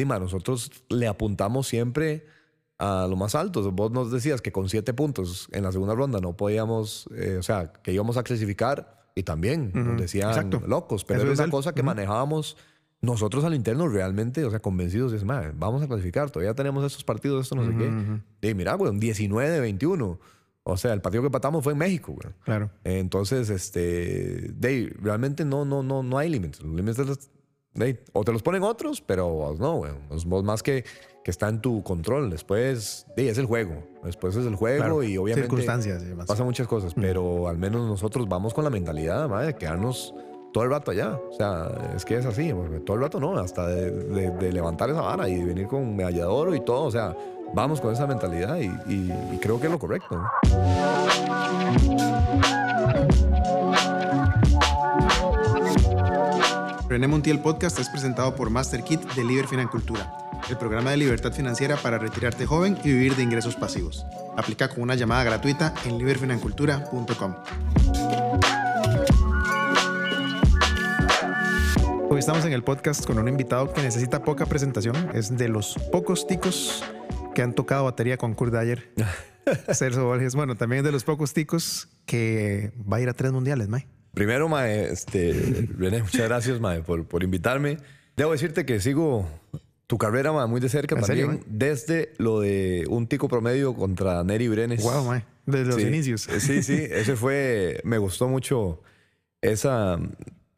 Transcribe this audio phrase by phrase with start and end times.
[0.00, 2.26] Dima, nosotros le apuntamos siempre
[2.78, 3.70] a lo más alto.
[3.70, 7.42] Vos nos decías que con siete puntos en la segunda ronda no podíamos, eh, o
[7.42, 11.82] sea, que íbamos a clasificar y también nos decían locos, pero era una cosa que
[11.82, 12.56] manejábamos
[13.02, 17.04] nosotros al interno realmente, o sea, convencidos, es más, vamos a clasificar, todavía tenemos estos
[17.04, 18.48] partidos, esto no sé qué.
[18.48, 20.18] Y mira, güey, un 19 de 21.
[20.62, 22.34] O sea, el partido que patamos fue en México, güey.
[22.44, 22.70] Claro.
[22.84, 26.60] Entonces, este, de, realmente no, no, no, no hay límites.
[26.60, 27.30] Los límites
[28.12, 29.92] o te los ponen otros, pero no, güey.
[30.26, 30.84] Vos más que,
[31.24, 32.30] que está en tu control.
[32.30, 33.82] Después, de, es el juego.
[34.04, 38.54] Después es el juego y obviamente circunstancias pasan muchas cosas, pero al menos nosotros vamos
[38.54, 40.14] con la mentalidad, madre, de quedarnos
[40.52, 41.18] todo el rato allá.
[41.30, 42.52] O sea, es que es así,
[42.84, 46.84] todo el rato no, hasta de, levantar esa vara y venir con medallador y todo.
[46.84, 47.16] O sea,
[47.54, 50.20] vamos con esa mentalidad y, creo que es lo correcto.
[56.90, 60.12] René Montiel Podcast es presentado por Master Kit de Liber Financultura,
[60.48, 64.04] el programa de libertad financiera para retirarte joven y vivir de ingresos pasivos.
[64.36, 67.36] Aplica con una llamada gratuita en liberfinancultura.com.
[72.08, 74.96] Hoy estamos en el podcast con un invitado que necesita poca presentación.
[75.14, 76.82] Es de los pocos ticos
[77.36, 78.92] que han tocado batería con Kurt Dyer.
[79.72, 80.34] Celso Borges.
[80.34, 83.86] Bueno, también de los pocos ticos que va a ir a tres mundiales, Mae.
[84.14, 87.78] Primero, Mae, este, René, muchas gracias, Mae, por, por invitarme.
[88.16, 89.28] Debo decirte que sigo
[89.86, 94.48] tu carrera, Mae, muy de cerca también, desde lo de un tico promedio contra Neri
[94.48, 94.82] Brenes.
[94.82, 96.28] Wow, Mae, desde los inicios.
[96.38, 98.82] Sí, sí, ese fue, me gustó mucho
[99.40, 99.98] esa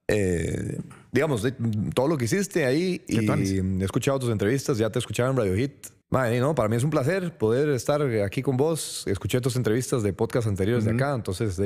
[0.08, 0.80] eh,
[1.10, 1.46] digamos,
[1.94, 5.54] todo lo que hiciste ahí y he escuchado tus entrevistas, ya te escuchaba en Radio
[5.56, 5.86] Hit.
[6.10, 9.04] no, para mí es un placer poder estar aquí con vos.
[9.06, 11.56] Escuché tus entrevistas de podcast anteriores de acá, entonces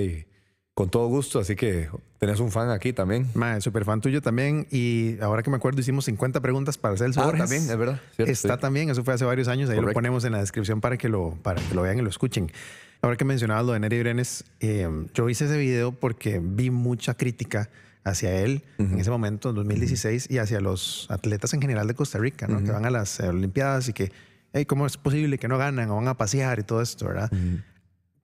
[0.77, 1.89] con todo gusto, así que
[2.19, 3.27] tenés un fan aquí también.
[3.33, 4.67] Madre, súper fan tuyo también.
[4.71, 7.99] Y ahora que me acuerdo, hicimos 50 preguntas para el Ah, también, es verdad.
[8.19, 9.71] Está también, eso fue hace varios años.
[9.71, 12.11] Ahí lo ponemos en la descripción para que lo, para que lo vean y lo
[12.11, 12.53] escuchen.
[13.01, 17.15] Ahora que mencionabas lo de Neri Brenes, eh, yo hice ese video porque vi mucha
[17.15, 17.71] crítica
[18.05, 22.19] hacia él en ese momento, en 2016, y hacia los atletas en general de Costa
[22.19, 22.63] Rica, ¿no?
[22.63, 24.13] que van a las eh, Olimpiadas y que,
[24.53, 27.31] hey, ¿cómo es posible que no ganan o van a pasear y todo esto, verdad?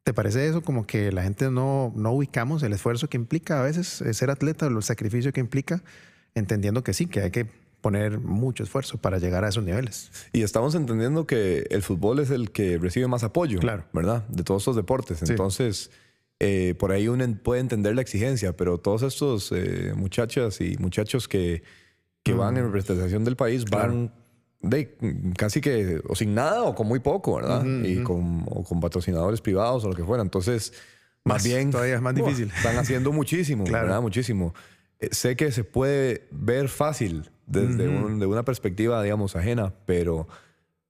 [0.04, 3.62] ¿Te parece eso como que la gente no, no ubicamos el esfuerzo que implica a
[3.62, 5.82] veces eh, ser atleta, el sacrificio que implica,
[6.34, 7.46] entendiendo que sí, que hay que
[7.80, 10.10] poner mucho esfuerzo para llegar a esos niveles.
[10.32, 13.84] Y estamos entendiendo que el fútbol es el que recibe más apoyo, claro.
[13.92, 14.26] ¿verdad?
[14.28, 15.22] De todos estos deportes.
[15.28, 15.90] Entonces,
[16.40, 21.28] eh, por ahí uno puede entender la exigencia, pero todos estos eh, muchachas y muchachos
[21.28, 21.62] que,
[22.22, 24.12] que van en representación del país van
[24.62, 24.96] de
[25.36, 27.64] casi que o sin nada o con muy poco, ¿verdad?
[27.64, 30.22] y con, o con patrocinadores privados o lo que fuera.
[30.22, 30.72] Entonces,
[31.24, 31.70] más, bien...
[31.70, 32.50] Todavía es más difícil.
[32.56, 34.00] Están haciendo muchísimo, ¿verdad?
[34.00, 34.54] Muchísimo.
[35.00, 40.26] Eh, sé que se puede ver fácil desde de una perspectiva, digamos, ajena, pero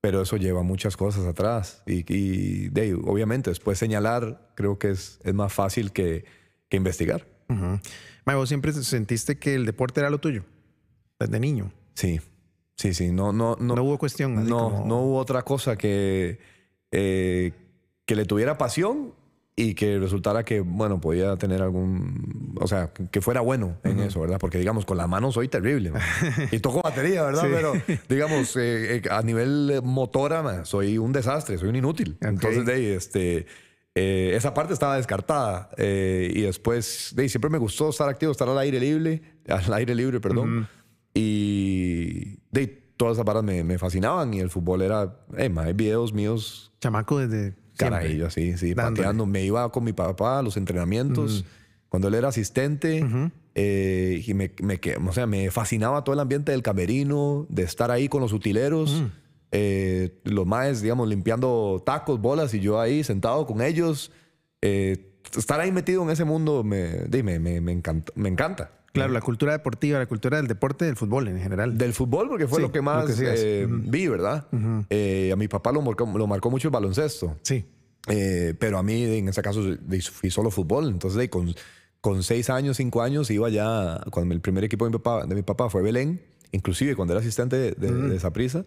[0.03, 1.85] pero eso lleva muchas cosas atrás.
[1.87, 6.25] Y, de, obviamente, después señalar creo que es, es más fácil que,
[6.69, 7.25] que investigar.
[8.25, 10.45] ¿vos siempre sentiste que el deporte era lo tuyo?
[11.21, 11.73] Desde niño.
[11.95, 12.21] Sí,
[12.77, 13.11] sí, sí.
[13.11, 14.47] No, no, no, no hubo cuestión.
[14.47, 16.39] No, no hubo otra cosa que,
[16.91, 17.53] eh,
[18.05, 19.15] que le tuviera pasión
[19.55, 24.21] y que resultara que, bueno, podía tener algún, o sea, que fuera bueno en eso,
[24.21, 24.39] ¿verdad?
[24.39, 25.93] Porque, digamos, con la mano soy terrible,
[26.51, 27.43] y toco batería, ¿verdad?
[27.51, 27.73] Pero,
[28.09, 32.17] digamos, eh, eh, a nivel motora, soy un desastre, soy un inútil.
[32.23, 33.47] Entonces, de este,
[33.95, 35.69] eh, esa parte estaba descartada.
[35.79, 40.19] y después, de siempre me gustó estar activo, estar al aire libre, al aire libre,
[40.21, 40.67] perdón.
[41.15, 46.13] Y de todas esas barras me, me, fascinaban y el fútbol era, eh, más videos
[46.13, 46.73] míos.
[46.81, 49.27] Chamaco desde Carajillo, sí, sí, pateando.
[49.27, 51.45] Me iba con mi papá a los entrenamientos.
[51.89, 53.05] Cuando él era asistente,
[53.55, 57.91] eh, y me, me, o sea, me fascinaba todo el ambiente del camerino, de estar
[57.91, 59.03] ahí con los utileros,
[59.51, 64.11] eh, los maes, digamos, limpiando tacos, bolas, y yo ahí sentado con ellos.
[64.63, 68.13] Eh, estar ahí metido en ese mundo me, me, me, me encanta.
[68.17, 68.71] Me encanta.
[68.93, 71.79] Claro, la cultura deportiva, la cultura del deporte, del fútbol en general.
[71.79, 74.47] Del fútbol, porque fue lo que más eh, vi, ¿verdad?
[74.91, 77.37] Eh, a mi papá lo marcó, lo marcó mucho el baloncesto.
[77.43, 77.65] Sí.
[78.09, 79.63] Eh, pero a mí, en ese caso,
[80.13, 80.89] fui solo fútbol.
[80.89, 81.55] Entonces, con,
[82.03, 85.35] con seis años, cinco años, iba ya, cuando el primer equipo de mi papá, de
[85.35, 86.21] mi papá fue Belén,
[86.53, 88.67] inclusive cuando era asistente de, de, esa prisa.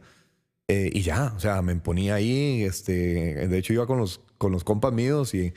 [0.67, 4.63] y ya, o sea, me ponía ahí, este, de hecho iba con los, con los
[4.63, 5.53] compas míos y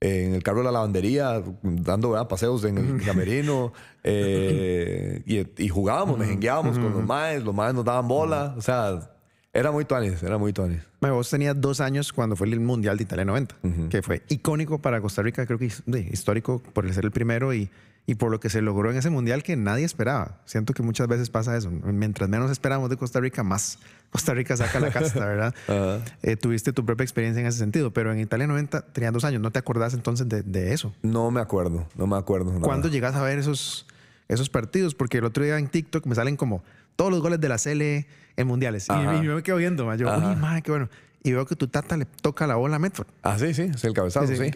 [0.00, 5.22] en el carro de la lavandería, dando paseos en el camerino, eh,
[5.58, 9.10] y, jugábamos, me jengueábamos con los maes, los maes nos daban bola, o sea,
[9.52, 10.80] Era muy tuanis, era muy tuanis.
[11.00, 13.56] Vos tenías dos años cuando fue el Mundial de Italia 90,
[13.90, 15.70] que fue icónico para Costa Rica, creo que
[16.12, 17.68] histórico por ser el primero y,
[18.06, 20.40] y por lo que se logró en ese Mundial que nadie esperaba.
[20.44, 21.70] Siento que muchas veces pasa eso.
[21.70, 23.78] Mientras menos esperamos de Costa Rica, más
[24.10, 25.54] Costa Rica saca la casta, ¿verdad?
[26.22, 29.40] Eh, tuviste tu propia experiencia en ese sentido, pero en Italia 90 tenías dos años.
[29.40, 30.92] ¿No te acordás entonces de, eso?
[31.02, 32.60] No me acuerdo, no me acuerdo.
[32.60, 33.86] ¿Cuándo llegas a ver esos,
[34.28, 34.94] esos partidos?
[34.94, 36.62] Porque el otro día en TikTok me salen como
[36.96, 37.82] todos los goles de la CL
[38.36, 38.88] en mundiales.
[38.88, 39.98] Y, yo me quedo viendo, man.
[39.98, 40.88] yo, uy, madre, qué bueno.
[41.22, 43.06] Y veo que tu tata le toca la bola a Medford.
[43.22, 44.50] Ah, sí, sí, es el cabezazo, sí.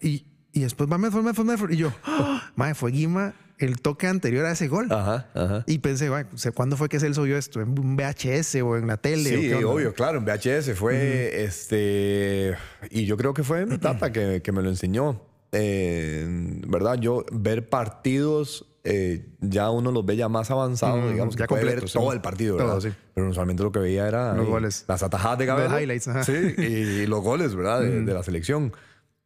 [0.00, 1.72] Y, y, después va Medford, Medford, Medford.
[1.72, 4.88] Y yo, oh, madre, fue Guima el toque anterior a ese gol.
[4.90, 5.64] Ajá, ajá.
[5.66, 6.10] Y pensé,
[6.54, 7.60] ¿cuándo fue que Celso vio esto?
[7.60, 9.30] ¿En un VHS o en la tele?
[9.30, 12.56] Sí, obvio, claro, en VHS fue este.
[12.90, 15.22] Y yo creo que fue mi tata que, que me lo enseñó.
[15.52, 16.26] Eh,
[16.66, 16.98] ¿Verdad?
[16.98, 21.64] Yo ver partidos eh, ya uno los ve ya más avanzados, digamos, ya que puede
[21.64, 22.80] ver todo el partido, ¿verdad?
[23.14, 24.84] Pero usualmente lo que veía era los goles.
[24.88, 25.68] las atajadas de cabeza.
[25.74, 27.80] Los highlights, Sí, y, los goles, ¿verdad?
[27.80, 28.72] De, la selección.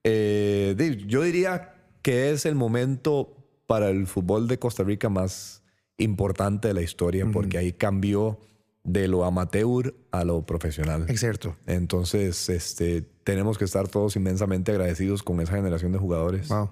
[0.09, 3.37] Eh, yo diría que es el momento
[3.67, 5.65] para el fútbol de Costa Rica más
[5.99, 8.39] importante de la historia, porque ahí cambió
[8.85, 11.07] de lo amateur a lo profesional.
[11.09, 11.57] Es cierto.
[11.67, 16.49] Entonces, este, tenemos que estar todos inmensamente agradecidos con esa generación de jugadores.
[16.49, 16.71] Wow.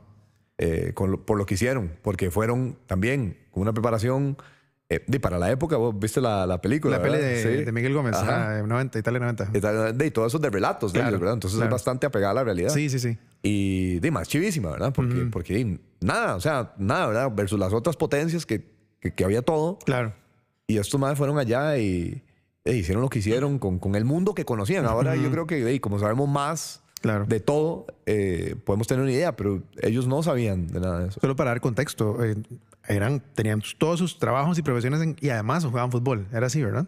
[0.58, 4.37] Eh, por lo que hicieron, porque fueron también con una preparación.
[4.94, 6.99] Eh, para la época, vos viste la, la película.
[6.99, 8.62] La peli de, Miguel Gómez, Ajá.
[8.62, 10.05] 90, Italia 90.
[10.05, 11.35] Y todo eso de relatos de ellos, ¿verdad?
[11.35, 12.70] Entonces es bastante apegada a la realidad.
[12.70, 13.19] Sí, sí, sí.
[13.43, 14.93] Y de más chivísima, ¿verdad?
[14.94, 17.32] Porque, porque nada, o sea, nada, ¿verdad?
[17.35, 18.64] Versus las otras potencias que,
[19.00, 19.79] que, había todo.
[19.85, 20.14] Claro.
[20.67, 22.23] Y estos más fueron allá y,
[22.64, 24.87] hicieron lo que hicieron con, con, el mundo que conocían.
[24.87, 29.62] Ahora yo creo que, como sabemos más de todo, eh, podemos tener una idea, pero
[29.82, 31.20] ellos no sabían de nada de eso.
[31.20, 32.36] Solo para dar contexto, eh,
[32.88, 36.26] eran, tenían todos sus trabajos y profesiones y además jugaban fútbol.
[36.32, 36.86] Era así, ¿verdad?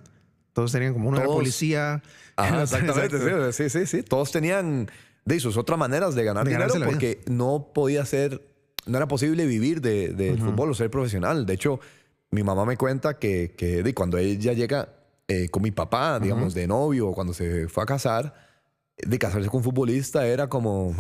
[0.53, 2.03] Todos tenían como uno policía.
[2.63, 4.03] exactamente, sí, sí, sí.
[4.03, 4.91] Todos tenían
[5.25, 8.41] de sus otras maneras de ganar dinero porque no podía ser,
[8.87, 11.45] no era posible vivir del de, fútbol o ser profesional.
[11.45, 11.81] De hecho,
[12.31, 14.89] mi mamá me cuenta que, que de cuando ella llega
[15.29, 18.35] eh, con mi papá, digamos, de novio, o cuando se fue a casar,
[18.99, 20.95] de casarse con un futbolista era como...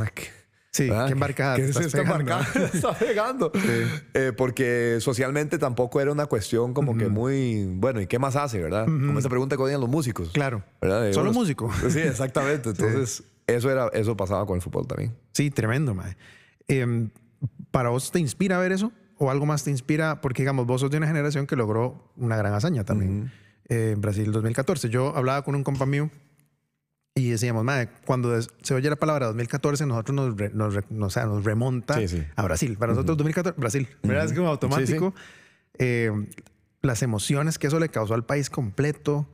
[0.76, 1.56] Sí, qué embarcada.
[1.56, 2.46] ¿Qué está embarcada?
[2.72, 3.50] está pegando.
[4.12, 7.64] Eh, porque socialmente tampoco era una cuestión como que muy.
[7.64, 8.84] Bueno, ¿y qué más hace, verdad?
[8.84, 10.30] Como esa pregunta que odian los músicos.
[10.30, 10.62] Claro.
[10.80, 11.12] ¿verdad?
[11.12, 11.70] Solo músico.
[11.88, 12.70] Sí, exactamente.
[12.70, 15.16] Entonces, eso, era, eso pasaba con el fútbol también.
[15.32, 16.16] Sí, tremendo, mae.
[16.68, 17.10] Em,
[17.70, 18.92] ¿Para vos te inspira ver eso?
[19.18, 20.20] ¿O algo más te inspira?
[20.20, 23.32] Porque, digamos, vos sos de una generación que logró una gran hazaña también.
[23.68, 24.90] Eh, en Brasil 2014.
[24.90, 26.10] Yo hablaba con un compa mío
[27.18, 30.52] y decíamos, madre, cuando se oye la palabra 2014, nosotros nos,
[30.90, 31.98] nos, nos remonta
[32.36, 32.76] a Brasil.
[32.78, 33.88] Para nosotros, 2014, Brasil.
[34.02, 34.26] ¿Verdad?
[34.26, 35.14] Es como automático.
[35.78, 36.12] Eh,
[36.82, 39.26] las emociones que eso le causó al país completo.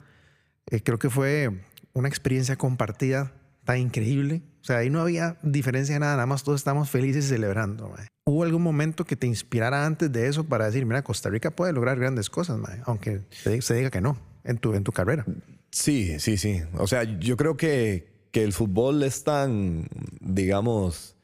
[0.71, 1.61] Eh, creo que fue
[1.93, 3.33] una experiencia compartida
[3.65, 4.43] tan increíble.
[4.61, 7.93] O sea, ahí no había diferencia de nada, nada más todos estamos felices y celebrando.
[8.25, 11.73] ¿Hubo algún momento que te inspirara antes de eso para decir, mira, Costa Rica puede
[11.73, 15.27] lograr grandes cosas, aunque se diga que no en tu, en tu carrera?
[15.73, 16.63] Sí, sí, sí.
[16.79, 19.89] O sea, yo creo que, que el fútbol es tan,
[20.21, 21.17] digamos,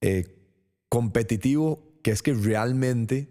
[0.00, 0.36] eh,
[0.88, 3.28] competitivo que es que realmente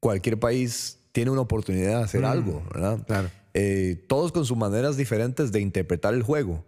[0.00, 2.98] cualquier país tiene una oportunidad de hacer mm, algo, ¿verdad?
[3.06, 3.30] Claro.
[3.52, 6.64] Eh, todos con sus maneras diferentes de interpretar el juego.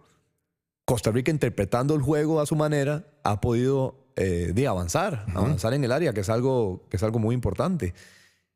[0.84, 5.84] Costa Rica interpretando el juego a su manera ha podido eh, de avanzar, avanzar en
[5.84, 7.94] el área, que es algo, que es algo muy importante.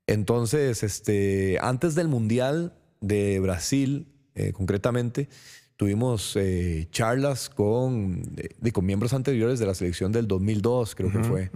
[0.07, 5.29] Entonces, este, antes del Mundial de Brasil, eh, concretamente,
[5.77, 11.25] tuvimos eh, charlas con, de, con miembros anteriores de la selección del 2002, creo que
[11.25, 11.51] fue.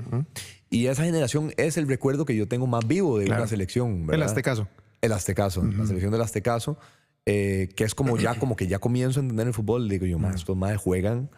[0.68, 4.06] Y esa generación es el recuerdo que yo tengo más vivo de una selección.
[4.06, 4.22] ¿verdad?
[4.24, 4.68] El Aztecaso.
[5.00, 6.78] El Aztecaso, la selección del Aztecaso,
[7.24, 9.88] eh, que es como ya, como que ya comienzo a entender el fútbol.
[9.88, 11.30] Digo yo, más estos más juegan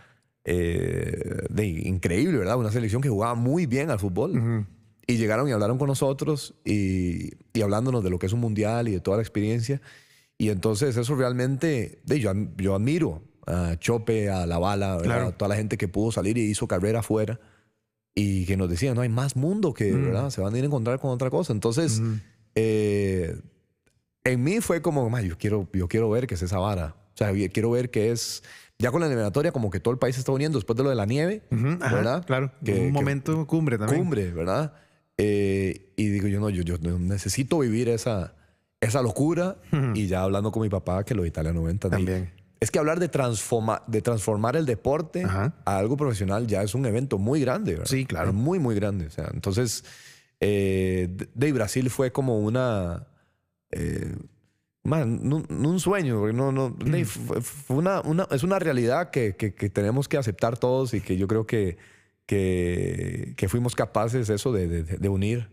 [0.44, 2.56] de, increíble, ¿verdad?
[2.56, 4.66] Una selección que jugaba muy bien al fútbol.
[5.06, 8.88] Y llegaron y hablaron con nosotros y, y hablándonos de lo que es un mundial
[8.88, 9.80] y de toda la experiencia.
[10.38, 15.56] Y entonces eso realmente, yo, yo admiro a Chope, a La Bala, a toda la
[15.56, 17.40] gente que pudo salir y hizo carrera afuera
[18.14, 20.04] y que nos decían, no hay más mundo que, mm.
[20.04, 20.30] ¿verdad?
[20.30, 21.52] Se van a ir a encontrar con otra cosa.
[21.52, 22.14] Entonces, mm.
[22.54, 23.40] eh,
[24.24, 26.94] en mí fue como, yo quiero, yo quiero ver qué es esa vara.
[27.14, 28.42] O sea, quiero ver qué es...
[28.80, 30.90] Ya con la eliminatoria, como que todo el país se está uniendo después de lo
[30.90, 32.24] de la nieve, ¿verdad?
[32.24, 34.00] Claro, que, un momento cumbre también.
[34.00, 34.72] Cumbre, ¿verdad?
[35.16, 38.36] Eh, y digo yo, no, yo, yo necesito vivir esa,
[38.80, 39.56] esa locura
[39.94, 42.32] y ya hablando con mi papá que los Italia 90 también.
[42.60, 46.86] Es que hablar de, transforma, de transformar el deporte a algo profesional ya es un
[46.86, 47.86] evento muy grande, ¿verdad?
[47.86, 48.32] Sí, claro.
[48.32, 49.06] muy, muy grande.
[49.06, 49.84] O sea, entonces,
[50.40, 53.06] eh, de Brasil fue como una,
[53.70, 54.12] eh,
[54.88, 55.20] Man,
[55.50, 60.56] un, sueño, no, no, fue una, una, es una realidad que, que, tenemos que aceptar
[60.56, 61.76] todos y que yo creo que,
[62.24, 65.50] que, que fuimos capaces eso de, de, unir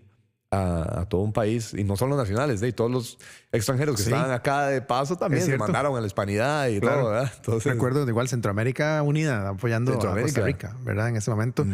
[0.55, 3.17] a, todo un país y no solo los nacionales, de todos los
[3.51, 7.31] extranjeros que estaban acá de paso también se mandaron a la hispanidad y todo, ¿verdad?
[7.35, 11.09] Entonces, Recuerdo igual Centroamérica Unida apoyando a Costa Rica, ¿verdad?
[11.09, 11.65] En ese momento.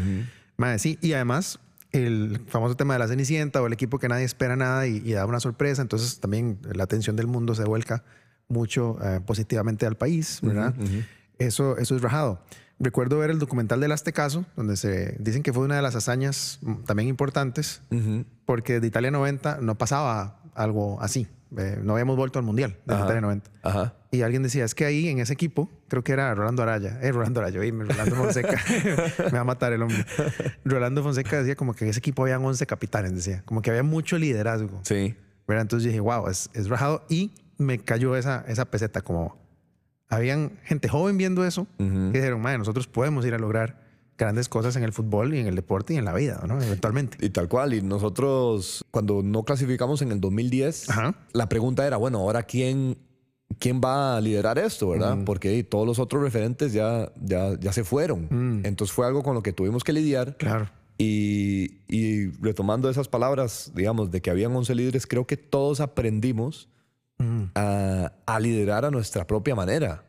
[0.78, 1.60] sí, y además
[1.92, 5.26] el famoso tema de la Cenicienta o el equipo que nadie espera nada y, da
[5.26, 5.82] una sorpresa.
[5.82, 8.04] Entonces también la atención del mundo se vuelca
[8.48, 10.74] mucho eh, positivamente al país, ¿verdad?
[11.38, 12.42] Eso, eso es rajado.
[12.84, 16.60] Recuerdo ver el documental del Aztecaso, donde se dicen que fue una de las hazañas
[16.86, 17.82] también importantes,
[18.46, 21.28] porque de Italia 90 no pasaba algo así.
[21.58, 23.52] Eh, no habíamos vuelto al Mundial de Italia 90.
[24.10, 27.12] Y alguien decía, es que ahí en ese equipo, creo que era Rolando Araya, eh,
[27.12, 28.60] Rolando Araya, oíme, Rolando Fonseca,
[29.26, 30.06] me va a matar el hombre.
[30.66, 33.84] Rolando Fonseca decía como que en ese equipo habían 11 capitanes, decía, como que había
[33.84, 34.82] mucho liderazgo.
[34.84, 35.16] Sí.
[35.48, 37.04] Entonces dije, wow, es, es rajado.
[37.10, 39.38] Y me cayó esa, esa peseta, como
[40.12, 43.82] habían gente joven viendo eso, y dijeron, nosotros podemos ir a lograr
[44.18, 46.62] grandes cosas en el fútbol y en el deporte y en la vida, ¿no?
[46.62, 47.18] Eventualmente.
[47.26, 47.74] Y tal cual.
[47.74, 50.88] Y nosotros, cuando no clasificamos en el 2010,
[51.32, 52.98] la pregunta era, bueno, ahora quién,
[53.58, 55.18] quién va a liderar esto, ¿verdad?
[55.26, 58.28] Porque todos los otros referentes ya, ya, ya se fueron.
[58.30, 58.66] Mm.
[58.66, 60.36] Entonces fue algo con lo que tuvimos que lidiar.
[60.38, 60.70] Claro.
[60.98, 66.70] Y, y, retomando esas palabras, digamos, de que habían 11 líderes, creo que todos aprendimos
[67.22, 67.52] mm.
[67.56, 70.04] a, a, liderar a nuestra propia manera.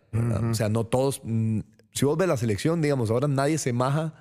[0.50, 1.61] O sea, no todos, mm,
[1.92, 4.12] si vos ves la selección, digamos, ahora nadie se maja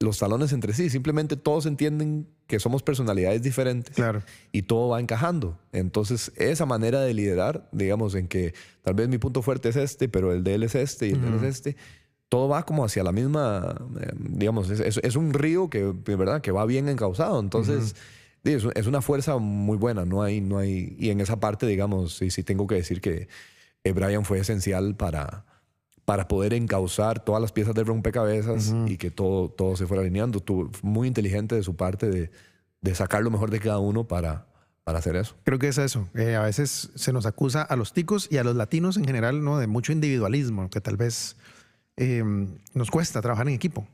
[0.00, 4.22] los talones entre sí, simplemente todos entienden que somos personalidades diferentes claro.
[4.52, 5.58] y todo va encajando.
[5.72, 10.08] Entonces, esa manera de liderar, digamos, en que tal vez mi punto fuerte es este,
[10.08, 11.76] pero el de él es este y el de él es este,
[12.28, 16.42] todo va como hacia la misma, eh, digamos, es, un río que, ¿verdad?
[16.42, 17.40] que va bien encauzado.
[17.40, 17.96] Entonces,
[18.44, 22.30] es, una fuerza muy buena, no hay, no hay, y en esa parte, digamos, sí,
[22.30, 23.28] sí tengo que decir que
[23.84, 25.44] Brian fue esencial para
[26.04, 30.40] para poder encauzar todas las piezas del rompecabezas y que todo, todo se fuera alineando.
[30.40, 32.30] Tú, muy inteligente de su parte de,
[32.80, 34.46] de, sacar lo mejor de cada uno para,
[34.84, 35.34] para hacer eso.
[35.44, 36.08] Creo que es eso.
[36.14, 39.42] Eh, a veces se nos acusa a los ticos y a los latinos en general
[39.42, 39.58] ¿no?
[39.58, 41.36] de mucho individualismo, que tal vez
[41.96, 43.86] em, nos cuesta trabajar en equipo.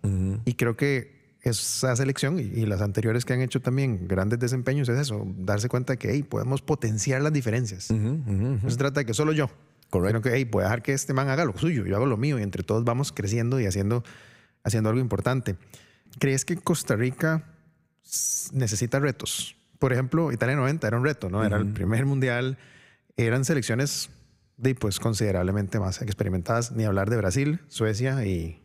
[0.45, 4.99] Y creo que esa selección y, las anteriores que han hecho también grandes desempeños es
[4.99, 7.91] eso, darse cuenta que hey, podemos potenciar las diferencias.
[7.91, 9.51] No se trata de que solo yo.
[9.89, 10.23] Correcto.
[10.23, 12.39] que, hey, voy a dejar que este man haga lo suyo, yo hago lo mío
[12.39, 14.05] y entre todos vamos creciendo y haciendo,
[14.63, 15.57] haciendo algo importante.
[16.19, 17.45] ¿Crees que Costa Rica
[18.53, 19.57] necesita retos?
[19.81, 21.45] Por ejemplo, Italia 90 era un reto, ¿no?
[21.45, 22.59] Era el primer mundial,
[23.17, 24.11] eran selecciones
[24.57, 28.63] de, pues, considerablemente más experimentadas, ni hablar de Brasil, Suecia y,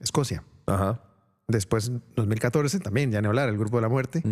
[0.00, 0.42] Escocia.
[0.66, 1.00] Ajá.
[1.46, 4.22] Después, 2014 también, ya ni hablar, el grupo de la muerte,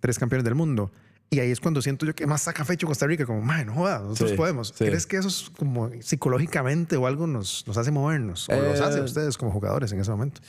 [0.00, 0.90] tres campeones del mundo.
[1.30, 3.74] Y ahí es cuando siento yo que más saca fecho Costa Rica, como, man, no
[3.74, 4.72] jodas, nosotros podemos.
[4.72, 8.48] ¿Crees que eso es como psicológicamente o algo nos, nos hace movernos?
[8.48, 10.40] ¿O los hace a eh, ustedes como jugadores en ese momento?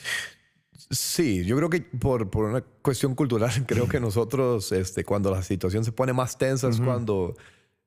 [0.90, 5.42] Sí, yo creo que por, por una cuestión cultural, creo que nosotros, este, cuando la
[5.42, 7.34] situación se pone más tensa, es cuando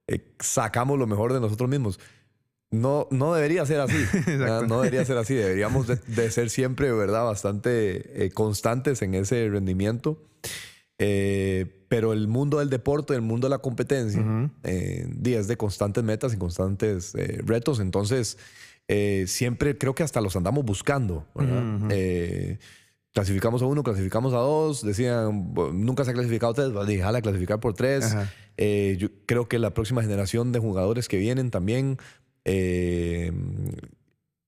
[0.08, 2.00] eh, sacamos lo mejor de nosotros mismos.
[2.72, 3.98] No, no debería ser así.
[4.68, 5.34] no debería ser así.
[5.34, 7.24] Deberíamos de, ser siempre, ¿verdad?
[7.26, 10.22] Bastante eh, constantes en ese rendimiento.
[11.00, 14.24] Eh, pero el mundo del deporte, el mundo de la competencia,
[14.64, 17.14] eh, es de constantes metas y constantes
[17.46, 17.80] retos.
[17.80, 18.38] Entonces,
[19.26, 21.26] siempre creo que hasta los andamos buscando.
[23.12, 24.86] clasificamos a uno, clasificamos a dos.
[24.86, 28.16] Decían, nunca se ha clasificado tres, déjala clasificar por tres.
[29.00, 31.98] yo creo que la próxima generación de jugadores que vienen también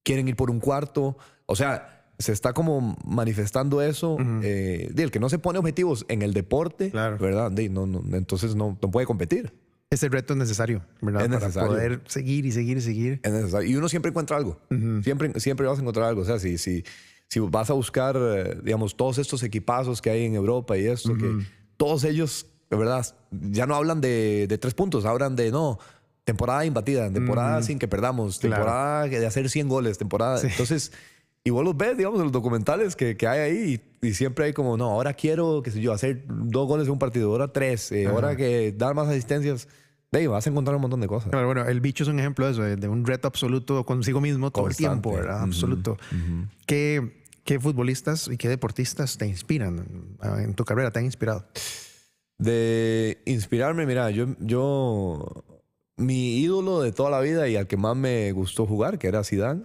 [0.04, 1.18] quieren ir por un cuarto.
[1.46, 4.18] O sea, se está como manifestando eso.
[4.44, 7.52] Eh, el que no se pone objetivos en el deporte, ¿verdad?
[7.52, 9.54] no, no, entonces no, no, puede competir.
[9.90, 11.30] Ese reto es necesario, ¿verdad?
[11.30, 13.20] Para poder seguir y seguir y seguir.
[13.24, 13.70] Es necesario.
[13.70, 14.58] Y uno siempre encuentra algo.
[15.04, 16.22] siempre, siempre vas a encontrar algo.
[16.22, 16.84] O sea, si, si,
[17.28, 21.14] si vas a buscar, eh, digamos, todos estos equipazos que hay en Europa y esto,
[21.18, 25.78] que todos ellos, de verdad, ya no hablan de, de tres puntos, hablan de no
[26.24, 30.40] temporada imbatida, temporada sin que perdamos, temporada de hacer 100 goles, temporada.
[30.42, 30.92] Entonces,
[31.44, 34.54] y vos los ves, digamos, en los documentales que, que hay ahí y, siempre hay
[34.54, 37.92] como, no, ahora quiero, qué sé yo, hacer dos goles en un partido, ahora tres,
[37.92, 39.68] eh, ahora que dar más asistencias.
[40.12, 41.30] De ahí vas a encontrar un montón de cosas.
[41.30, 44.52] Claro, bueno, el bicho es un ejemplo de eso, de, un reto absoluto consigo mismo
[44.52, 45.42] todo el tiempo, ¿verdad?
[45.42, 45.98] Absoluto.
[46.66, 50.92] ¿Qué, ¿Qué, futbolistas y qué deportistas te inspiran en tu carrera?
[50.92, 51.48] ¿Te han inspirado?
[52.38, 55.44] De inspirarme, mira, yo, yo,
[55.98, 59.24] mi ídolo de toda la vida y al que más me gustó jugar, que era
[59.24, 59.64] Zidane,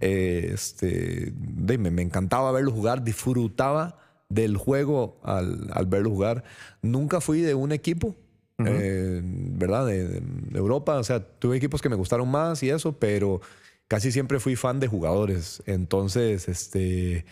[0.00, 1.32] eh, este,
[1.78, 6.44] me, encantaba verlo jugar, disfrutaba del juego al, verlo jugar.
[6.82, 8.14] Nunca fui de un equipo,
[8.58, 9.86] eh, ¿verdad?
[9.86, 10.22] De,
[10.54, 10.96] Europa.
[10.98, 13.40] O sea, tuve equipos que me gustaron más y eso, pero
[13.88, 15.62] casi siempre fui fan de jugadores.
[15.66, 17.24] Entonces, este,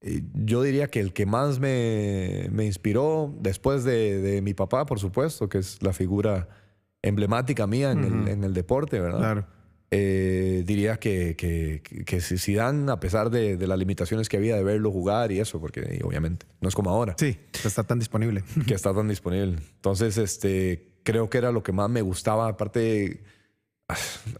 [0.00, 4.86] eh, yo diría que el que más me, me inspiró, después de, de, mi papá,
[4.86, 6.48] por supuesto, que es la figura
[7.04, 9.18] emblemática mía en, el, en el deporte, ¿verdad?
[9.18, 9.46] Claro.
[9.90, 14.64] Eh, diría que, que, que, Zidane, a pesar de, de, las limitaciones que había de
[14.64, 17.14] verlo jugar y eso, porque obviamente no es como ahora.
[17.16, 18.42] Sí, está tan disponible.
[18.66, 19.58] Que está tan disponible.
[19.76, 22.48] Entonces, este, creo que era lo que más me gustaba.
[22.48, 23.22] Aparte,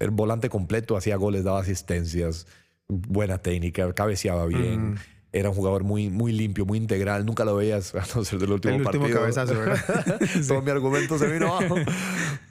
[0.00, 2.48] el volante completo, hacía goles, daba asistencias,
[2.88, 4.96] buena técnica, cabeceaba bien.
[5.34, 7.26] Era un jugador muy, muy limpio, muy integral.
[7.26, 10.20] Nunca lo veías, a no ser del último el Último cabezazo, ¿verdad?
[10.48, 11.74] Todo mi argumento se vino abajo.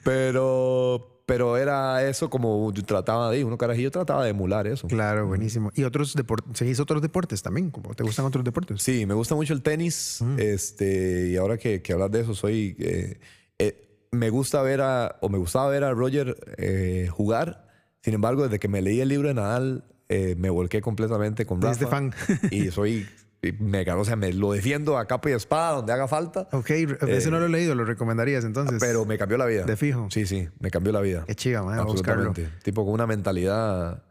[0.04, 4.86] Pero, pero era eso como yo trataba de, uno carajillo trataba de emular eso.
[4.86, 5.72] Claro, buenísimo.
[5.74, 6.58] ¿Y otros deportes?
[6.58, 7.72] ¿Seguís otros deportes también?
[7.96, 8.82] ¿Te gustan otros deportes?
[8.82, 10.22] Sí, me gusta mucho el tenis.
[10.36, 12.76] este, y ahora que, que hablas de eso, soy.
[12.78, 13.18] Eh,
[13.58, 17.66] eh, me gusta ver a, o me gustaba ver a Roger eh, jugar.
[18.02, 21.86] Sin embargo, desde que me leí el libro de Nadal, me volqué completamente con Rafa.
[21.86, 22.14] fan.
[22.50, 23.06] y soy
[23.52, 26.48] mega, o sea, me lo defiendo a capa y espada donde haga falta.
[26.52, 28.78] Ok, ese no lo he leído, lo recomendarías entonces.
[28.80, 29.64] Pero me cambió la vida.
[29.64, 30.08] De fijo.
[30.10, 31.24] Sí, sí, me cambió la vida.
[31.26, 32.48] Qué chiva, man, Absolutamente.
[32.62, 34.02] Tipo con una mentalidad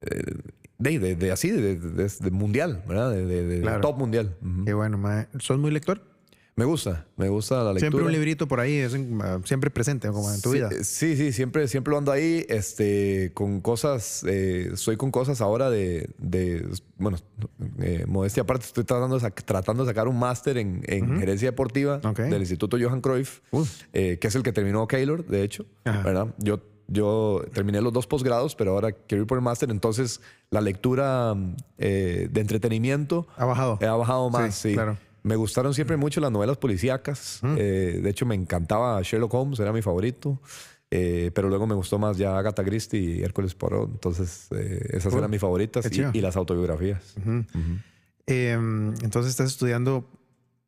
[0.00, 0.22] eh,
[0.78, 3.10] de, de, así, de, mundial, ¿verdad?
[3.12, 4.36] De, top mundial.
[4.64, 5.28] Qué bueno, man.
[5.38, 6.11] ¿Sos muy lector?
[6.54, 7.80] Me gusta, me gusta la lectura.
[7.80, 10.68] Siempre un librito por ahí, es ah, siempre presente como en tu vida.
[10.82, 15.70] Sí, sí, siempre, siempre lo ando ahí, este, con cosas, eh, soy con cosas ahora
[15.70, 16.68] de, de
[16.98, 17.16] bueno,
[17.80, 21.98] eh, modestia aparte, estoy tratando de, tratando de sacar un máster en, en gerencia deportiva
[21.98, 23.40] del Instituto Johan Cruyff,
[23.94, 26.34] eh, que es el que terminó Keylor, de hecho, ¿verdad?
[26.38, 29.70] Yo yo terminé los dos posgrados, pero ahora quiero ir por el máster.
[29.70, 31.34] Entonces, la lectura
[31.78, 33.78] de entretenimiento ha bajado.
[33.80, 34.74] Ha bajado más, sí.
[34.74, 34.98] Claro.
[35.22, 37.38] Me gustaron siempre mucho las novelas policíacas.
[37.42, 37.54] Mm.
[37.58, 40.40] Eh, de hecho, me encantaba Sherlock Holmes, era mi favorito.
[40.90, 43.90] Eh, pero luego me gustó más ya Agatha Christie y Hércules Poirot.
[43.90, 47.14] Entonces, eh, esas eran mis favoritas y, las autobiografías.
[48.26, 50.06] Em, entonces, estás estudiando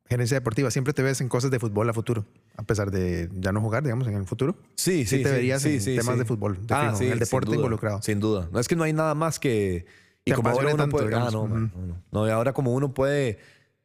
[0.07, 0.71] gerencia deportiva.
[0.71, 2.25] ¿Siempre te ves en cosas de fútbol a futuro?
[2.55, 4.57] A pesar de ya no jugar, digamos, en el futuro.
[4.75, 5.21] Sí, sí.
[5.21, 8.01] te verías en temas de fútbol, ah, el deporte involucrado.
[8.01, 8.49] Sin duda.
[8.51, 9.85] No es que no hay nada más que.
[10.23, 11.69] Y como ahora puede, ah, no, no,
[12.11, 13.37] no, y ahora como uno puede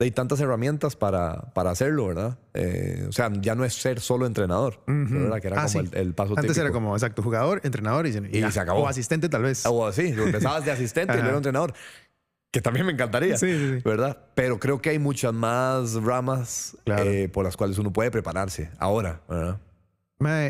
[0.05, 2.39] hay tantas herramientas para, para hacerlo, ¿verdad?
[2.55, 5.41] Eh, o sea, ya no es ser solo entrenador, ¿verdad?
[5.41, 8.81] Que era ah, como el, paso Antes era como, exacto, jugador, entrenador y, se acabó.
[8.81, 9.65] O asistente tal vez.
[9.67, 11.75] O sí, empezabas de asistente y luego entrenador.
[12.51, 14.19] Que también me encantaría, sí, ¿verdad?
[14.35, 19.21] Pero creo que hay muchas más ramas eh, por las cuales uno puede prepararse ahora,
[19.29, 19.61] ¿verdad?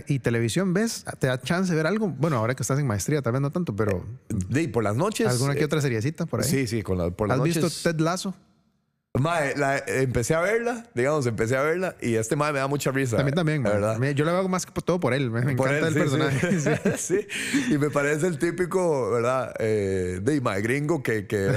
[0.08, 1.04] ¿Y televisión ves?
[1.18, 2.08] ¿Te da chance de ver algo?
[2.08, 4.04] Bueno, ahora que estás en maestría, tal vez no tanto, pero.
[4.52, 5.28] Sí, por las noches.
[5.28, 6.48] ¿Alguna que otra seriecita por ahí?
[6.48, 7.58] Sí, sí, con la, por las noches.
[7.58, 8.34] ¿Has visto Ted Lasso?
[9.18, 12.92] Mae, la, empecé a verla, digamos, empecé a verla y este mae me da mucha
[12.92, 13.16] risa.
[13.16, 14.00] También, también, ¿verdad?
[14.12, 16.60] Yo lo hago más que todo por él, me, encanta el personaje.
[16.96, 17.26] Sí.
[17.70, 19.52] y me parece el típico, ¿verdad?
[19.58, 21.50] Eh, de mae gringo que, que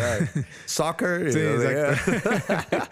[0.66, 1.32] soccer.
[1.32, 2.90] Sí, exacto.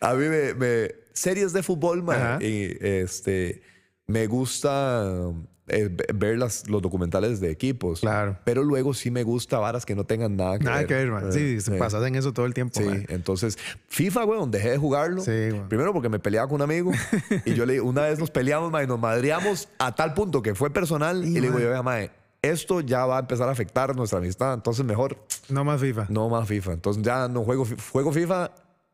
[0.00, 3.62] a mí me, series de fútbol, mae, y este,
[4.06, 5.32] me gusta
[5.68, 8.00] eh, ver las, los documentales de equipos.
[8.00, 8.38] Claro.
[8.44, 10.86] Pero luego sí me gusta varas que no tengan nada que nada ver.
[10.86, 11.32] que ver, man.
[11.32, 12.80] Sí, se pasas en eso todo el tiempo.
[12.80, 15.20] Sí, entonces FIFA, weón, dejé de jugarlo.
[15.22, 16.92] Sí, Primero porque me peleaba con un amigo
[17.44, 20.54] y yo le una vez nos peleamos, man, y nos madreamos a tal punto que
[20.54, 22.10] fue personal y, le digo, yo, mae,
[22.42, 25.18] esto ya va a empezar a afectar nuestra amistad, entonces mejor.
[25.48, 26.06] No más FIFA.
[26.08, 26.72] No más FIFA.
[26.72, 28.50] Entonces ya no juego, juego FIFA.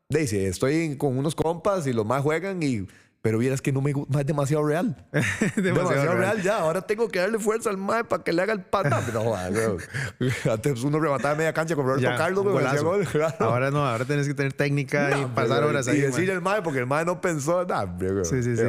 [0.07, 2.87] Daisy, estoy con unos compas y los más juegan y
[3.25, 4.95] pero vieras que no me gusta, es demasiado real.
[5.55, 6.43] demasiado, real.
[6.43, 6.59] ya.
[6.59, 9.01] Ahora tengo que darle fuerza al mae para que le haga el pata.
[9.15, 9.33] no,
[10.53, 12.43] antes uno remataba media cancha con Roberto Carlos,
[12.83, 13.07] gol.
[13.39, 15.97] Ahora no, ahora tienes que tener técnica y pasar horas ahí.
[15.97, 17.97] Y decir el mae, porque el mae no pensó nada.
[18.25, 18.63] Sí, sí, sí.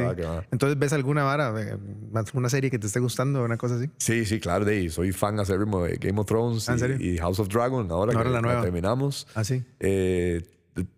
[0.51, 1.53] Entonces, ¿ves alguna vara,
[2.33, 3.91] una serie que te esté gustando, una cosa así?
[3.99, 4.65] Sí, sí, claro.
[4.65, 7.91] De, soy fan acérrimo de Game of Thrones ¿Ah, y, House of Dragon.
[7.91, 8.63] Ahora, que la nueva.
[8.63, 9.27] terminamos.
[9.35, 9.63] Ah, sí.
[9.79, 10.41] Eh,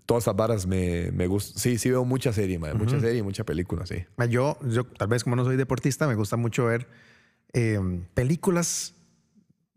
[0.06, 1.60] todas esas varas me, me gustan.
[1.60, 4.06] Sí, sí veo mucha serie, mucha serie y mucha película, sí.
[4.30, 6.88] Yo, yo, tal vez como no soy deportista, me gusta mucho ver
[7.54, 8.94] em, películas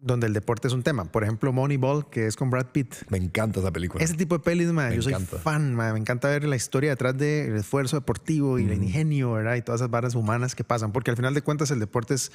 [0.03, 1.05] donde el deporte es un tema.
[1.05, 2.95] Por ejemplo, Moneyball, que es con Brad Pitt.
[3.09, 4.03] Me encanta esa película.
[4.03, 7.97] Ese tipo de pelis, yo soy fan, me encanta ver la historia detrás del esfuerzo
[7.97, 9.55] deportivo y el ingenio, ¿verdad?
[9.55, 12.33] Y todas esas varas humanas que pasan, porque al final de cuentas el deporte es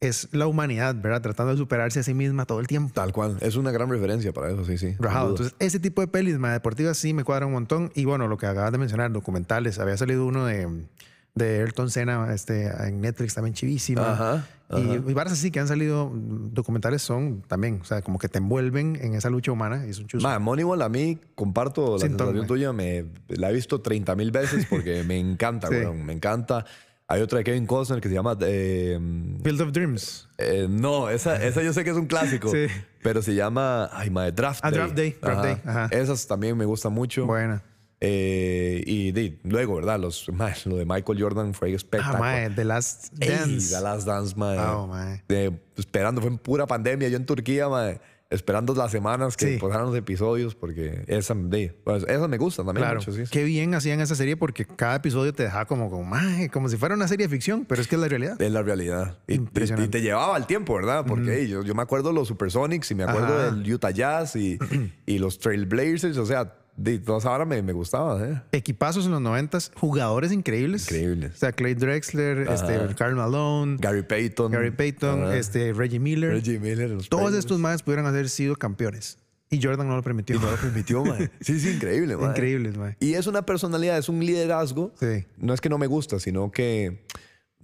[0.00, 1.20] es la humanidad, ¿verdad?
[1.20, 2.92] Tratando de superarse a sí misma todo el tiempo.
[2.94, 3.36] Tal cual.
[3.40, 4.96] Es una gran referencia para eso, sí, sí.
[4.98, 5.30] Rajado.
[5.30, 7.92] Entonces, ese tipo de pelis más deportivas sí me cuadra un montón.
[7.94, 9.78] Y bueno, lo que acabas de mencionar, documentales.
[9.78, 10.86] Había salido uno de,
[11.34, 14.00] de Ayrton Senna este, en Netflix también chivísimo.
[14.00, 18.28] Ajá, Y, y, varias así que han salido documentales son también, o sea, como que
[18.28, 20.26] te envuelven en esa lucha humana y es un chuzo.
[20.26, 24.66] Ma, Moneyball a mí, comparto la sensación tuya, me, la he visto 30 mil veces
[24.70, 25.74] porque me encanta, sí.
[25.94, 26.64] Me encanta
[27.12, 28.38] Hay otra de Kevin Costner que se llama...
[28.42, 28.96] eh,
[29.42, 30.28] Field of Dreams.
[30.38, 32.50] eh, no, esa, esa yo sé que es un clásico.
[32.52, 32.66] Sí.
[33.02, 33.90] Pero se llama...
[33.92, 34.78] Ay, madre, Draft Ah, Day.
[34.78, 35.86] Draft Day, Draft Day, ajá.
[35.90, 37.26] Esas también me gustan mucho.
[37.26, 37.62] Buena.
[38.02, 39.98] Eh, y luego, ¿verdad?
[40.00, 42.20] Los, mae, lo de Michael Jordan fue Ah, espectacular.
[42.20, 43.74] mae, The Last Ey, Dance.
[43.74, 44.58] The Last Dance, mae.
[44.58, 45.22] Oh, mae.
[45.28, 47.08] De- esperando, fue en pura pandemia.
[47.08, 49.58] Yo en Turquía, mae, esperando las semanas que Sí.
[49.60, 53.00] pasaran los episodios, porque esa, de, pues, esas me gustan también Claro.
[53.00, 53.24] mucho, sí.
[53.30, 56.14] Qué bien hacían esa serie porque cada episodio te dejaba como, como,
[56.52, 58.40] como si fuera una serie de ficción, pero es que es la realidad.
[58.40, 59.18] Es la realidad.
[59.26, 59.88] Y, Impresionante.
[59.88, 61.04] y te llevaba el tiempo, ¿verdad?
[61.06, 63.50] Porque yo, yo me acuerdo los Supersonics y me acuerdo Ajá.
[63.50, 64.58] del Utah Jazz y,
[65.06, 66.16] y los Trailblazers.
[66.16, 68.42] O sea, de toda esa hora me, me gustaba, ¿eh?
[68.52, 70.82] Equipazos en los noventas, jugadores increíbles.
[70.90, 71.34] Increíbles.
[71.34, 74.52] O sea, Clay Drexler, este, Karl Malone, Gary Payton.
[74.52, 75.36] Gary Payton, Ajá.
[75.36, 76.30] este, Reggie Miller.
[76.32, 76.88] Reggie Miller.
[77.08, 77.34] Todos Players.
[77.38, 79.18] estos más pudieran haber sido campeones.
[79.52, 80.36] Y Jordan no lo permitió.
[80.36, 81.30] Y no lo permitió, man.
[81.40, 82.30] Sí, sí, increíble, man.
[82.30, 82.96] Increíbles, mae.
[83.00, 84.92] Y es una personalidad, es un liderazgo.
[84.98, 85.26] Sí.
[85.38, 87.04] No es que no me gusta, sino que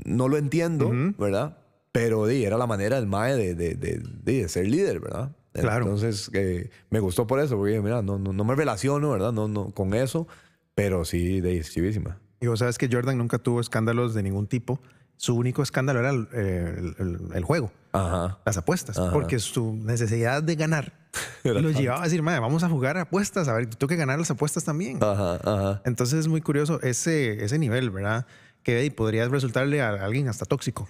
[0.05, 1.59] no lo entiendo, ¿verdad?
[1.93, 5.31] Pero di, era la manera del MAE de, de- de- de ser líder, ¿verdad?
[5.61, 5.85] Claro.
[5.85, 9.33] Entonces, eh, me gustó por eso, porque mira, no, no, no me relaciono, ¿verdad?
[9.33, 10.27] No, no, con eso,
[10.75, 12.19] pero sí, de chivísima.
[12.41, 14.81] Y vos sabes que Jordan nunca tuvo escándalos de ningún tipo.
[15.19, 18.39] Su único escándalo era el, el- el- el juego, Ajá.
[18.45, 19.11] las apuestas, Ajá.
[19.13, 20.93] porque su necesidad de ganar
[21.45, 21.71] lo tanto.
[21.71, 24.65] llevaba a decir, madre, vamos a jugar apuestas, a ver, tengo que ganar las apuestas
[24.65, 24.99] también.
[25.03, 25.81] Ajá, ajá.
[25.87, 28.27] Entonces es muy curioso ese, ese nivel, ¿verdad?
[28.63, 30.87] Que podría resultarle a alguien hasta tóxico.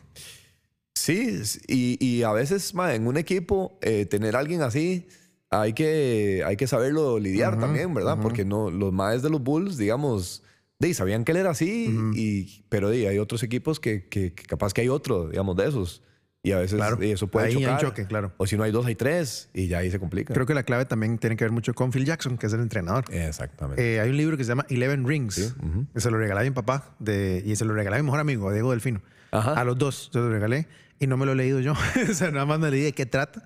[1.07, 5.07] Sí, y, y a veces, ma, en un equipo, eh, tener a alguien así,
[5.51, 8.19] hay que, hay que saberlo lidiar también, ¿verdad?
[8.21, 10.43] Porque no, los maes de los Bulls, digamos,
[10.81, 14.43] de, sabían que él era así, y, pero de, hay otros equipos que, que- que
[14.45, 16.03] capaz que hay otro, digamos, de esos.
[16.43, 16.99] Y a veces Claro.
[17.01, 17.81] eso puede Ahí hay chocar.
[17.81, 18.33] choque, claro.
[18.37, 20.33] O si no hay dos, hay tres, y ya ahí se complica.
[20.35, 22.61] Creo que la clave también tiene que ver mucho con Phil Jackson, que es el
[22.61, 23.05] entrenador.
[23.13, 23.95] Exactamente.
[23.97, 25.55] Eh, hay un libro que se llama Eleven Rings.
[25.97, 28.53] se lo regalé a mi papá de, y se lo regalé a mi mejor amigo,
[28.53, 29.03] Diego Delfino.
[29.33, 29.55] Ajá.
[29.55, 31.73] A los dos se los regalé y no me lo he leído yo.
[32.11, 33.45] o sea, nada más me leí de qué trata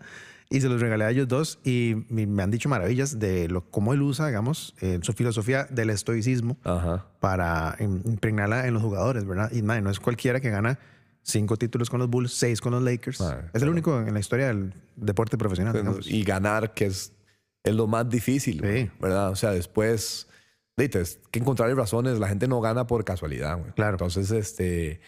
[0.53, 3.95] y se los regalé a ellos dos y me han dicho maravillas de lo, cómo
[3.95, 7.07] él usa, digamos, eh, su filosofía del estoicismo Ajá.
[7.21, 9.51] para im- impregnarla en los jugadores, ¿verdad?
[9.53, 10.79] Y no es cualquiera que gana
[11.23, 13.23] cinco títulos con los Bulls, seis con los Lakers.
[13.53, 15.73] Es el único en la historia del deporte profesional.
[15.73, 16.11] digamos.
[16.11, 17.13] y ganar, que es,
[17.63, 18.91] es lo más difícil, Sí.
[19.01, 19.31] ¿verdad?
[19.31, 20.27] O sea, después,
[20.77, 22.19] de, tienes que encontrar razones.
[22.19, 23.71] La gente no gana por casualidad, güey.
[23.75, 23.93] Claro.
[23.93, 25.01] Entonces, este,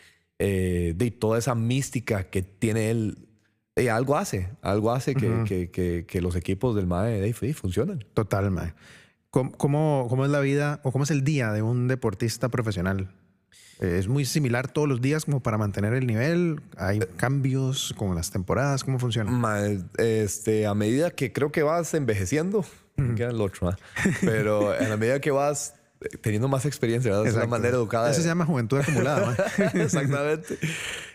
[0.45, 3.29] eh, de toda esa mística que tiene él,
[3.77, 8.05] eh, algo hace, algo hace que, que, que, que los equipos del MAE de, funcionan.
[8.13, 8.75] Total, mae.
[9.31, 13.09] ¿Cómo, cómo, cómo es la vida o cómo es el día de un deportista profesional?
[13.79, 16.61] Eh, ¿Es muy similar todos los días como para mantener el nivel?
[16.77, 18.83] ¿Hay cambios con las temporadas?
[18.83, 19.31] ¿Cómo funciona?
[19.31, 19.61] Ma,
[19.99, 22.65] este, a medida que creo que vas envejeciendo,
[22.97, 23.79] me queda el otro, ¿ah?
[24.23, 25.77] pero a la medida que vas
[26.21, 27.27] teniendo más experiencia, ¿verdad?
[27.27, 27.51] Es una Exacto.
[27.61, 28.11] manera educada.
[28.11, 29.37] Eso de- se llama juventud acumulada.
[29.75, 30.59] Exactamente.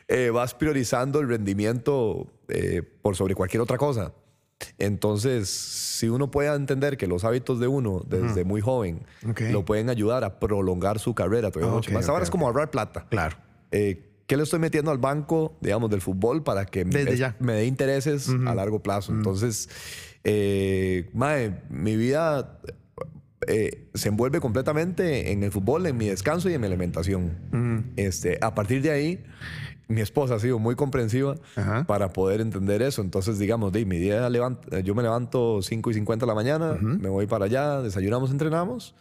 [0.08, 4.13] Eh, vas priorizando el rendimiento eh, por sobre cualquier otra cosa.
[4.80, 9.04] Entonces, si uno puede entender que los hábitos de uno desde muy joven
[9.52, 12.10] lo pueden ayudar a prolongar su carrera todavía mucho Ok, más.
[12.10, 13.06] Ahora es como ahorrar plata.
[13.10, 13.38] claro.
[13.71, 17.36] Eh, ¿Qué le estoy metiendo al banco, digamos, del fútbol para que Desde ya.
[17.39, 19.13] me dé intereses a largo plazo?
[19.13, 19.69] Entonces,
[20.26, 22.60] eh, mae, mi vida
[23.45, 27.91] eh, se envuelve completamente en el fútbol, en mi descanso y en mi alimentación.
[27.95, 29.23] este, a partir de ahí,
[29.89, 31.86] mi esposa ha sido muy comprensiva Ajá.
[31.86, 33.02] para poder entender eso.
[33.02, 36.73] Entonces, digamos, de, mi día levant- yo me levanto 5 y 50 de la mañana,
[36.82, 38.95] me voy para allá, desayunamos, entrenamos.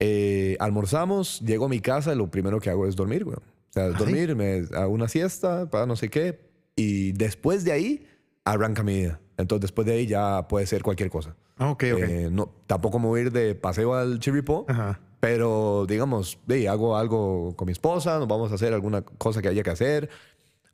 [0.00, 3.36] Eh, almorzamos, llego a mi casa y lo primero que hago es dormir, güey.
[3.36, 6.40] O sea, dormir, me hago una siesta, para no sé qué.
[6.76, 8.06] Y después de ahí,
[8.44, 9.20] arranca mi vida.
[9.38, 11.36] Entonces, después de ahí ya puede ser cualquier cosa.
[11.58, 11.98] Ah, Ok, ok.
[12.00, 15.00] Eh, no, tampoco me voy a ir de paseo al Chiripo, Ajá.
[15.20, 19.48] pero digamos, de, hago algo con mi esposa, nos vamos a hacer alguna cosa que
[19.48, 20.08] haya que hacer.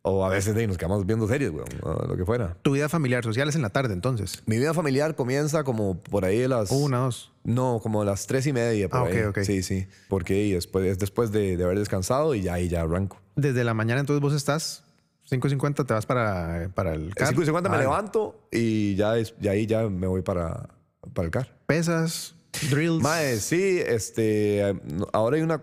[0.03, 2.57] O a veces de, nos quedamos viendo series, güey, o lo que fuera.
[2.62, 4.43] Tu vida familiar, social es en la tarde, entonces.
[4.47, 6.71] Mi vida familiar comienza como por ahí de las...
[6.71, 7.33] Una, dos.
[7.45, 8.88] No, como a las tres y media.
[8.88, 9.21] Por Ah, ahí.
[9.23, 9.38] ok, ok.
[9.41, 9.87] Sí, sí.
[10.09, 13.19] Porque y después, es después de, de haber descansado y ya ahí ya arranco.
[13.37, 14.85] Desde la mañana, entonces vos estás
[15.31, 17.29] 5.50, te vas para, para el car.
[17.29, 20.71] 5 y 50 me Ah, levanto y ya, es, ya ahí ya me voy para,
[21.12, 21.55] para el car.
[21.67, 22.35] Pesas,
[22.71, 23.03] drills.
[23.03, 24.75] Mae, sí, este,
[25.12, 25.62] ahora hay una,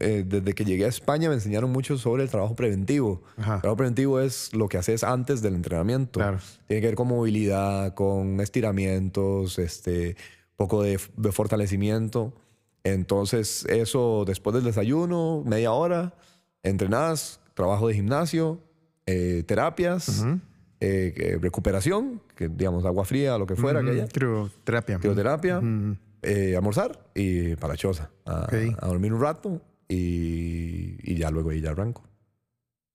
[0.00, 3.22] eh, desde que llegué a España me enseñaron mucho sobre el trabajo preventivo.
[3.36, 3.56] Ajá.
[3.56, 6.20] El trabajo preventivo es lo que haces antes del entrenamiento.
[6.20, 6.38] Claro.
[6.66, 10.16] Tiene que ver con movilidad, con estiramientos, este,
[10.56, 12.32] poco de, de fortalecimiento.
[12.84, 16.14] Entonces, eso después del desayuno, media hora,
[16.62, 18.60] entrenás, trabajo de gimnasio,
[19.06, 20.24] eh, terapias,
[20.80, 24.98] eh, eh, recuperación, que digamos agua fría, lo que fuera que haya Crioterapia.
[24.98, 25.60] crioterapia,
[26.22, 28.10] eh, almorzar y para choza.
[28.24, 28.54] A, Ok.
[28.80, 32.02] a dormir un rato y, y ya luego ahí ya arranco.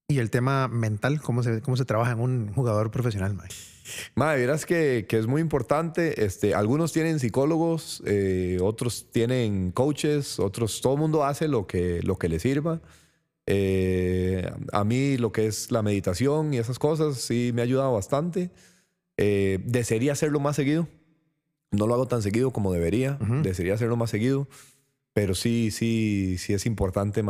[0.10, 3.50] Y el tema mental, ¿cómo se, cómo se trabaja en un jugador profesional, mae?
[4.16, 6.24] Madre, verás que, que, es muy importante.
[6.26, 12.02] Este, algunos tienen psicólogos, eh, otros tienen coaches, otros, todo el mundo hace lo que,
[12.04, 12.80] lo que le sirva.
[13.50, 17.94] Eh, a mí lo que es la meditación y esas cosas sí me ha ayudado
[17.94, 18.52] bastante.
[19.16, 20.88] Eh, desearía hacerlo más seguido.
[21.72, 23.18] No lo hago tan seguido como debería.
[23.42, 24.48] Desearía hacerlo más seguido.
[25.14, 27.24] Pero sí, sí, sí es importante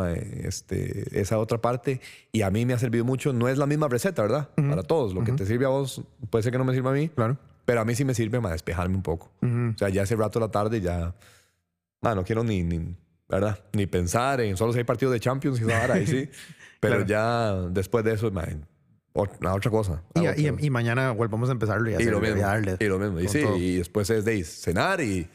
[0.44, 2.02] este, esa otra parte.
[2.32, 3.32] Y a mí me ha servido mucho.
[3.32, 4.50] No es la misma receta, ¿verdad?
[4.56, 5.14] Para todos.
[5.14, 7.10] Lo que te sirve a vos puede ser que no me sirva a mí.
[7.10, 7.38] Claro.
[7.66, 9.32] Pero a mí sí me sirve para despejarme un poco.
[9.42, 11.16] O sea, ya hace rato de la tarde ya...
[12.02, 12.96] no quiero ni, ni,
[13.30, 13.60] ¿verdad?
[13.74, 16.30] Ni pensar en solo si hay partidos de Champions y ahí sí.
[16.80, 18.32] Pero ya después de eso,
[19.14, 20.04] otra cosa.
[20.36, 22.38] Y, mañana volvamos a empezarlo y, y lo mismo.
[22.80, 23.20] Y lo mismo.
[23.20, 25.28] Y sí, y después es de cenar y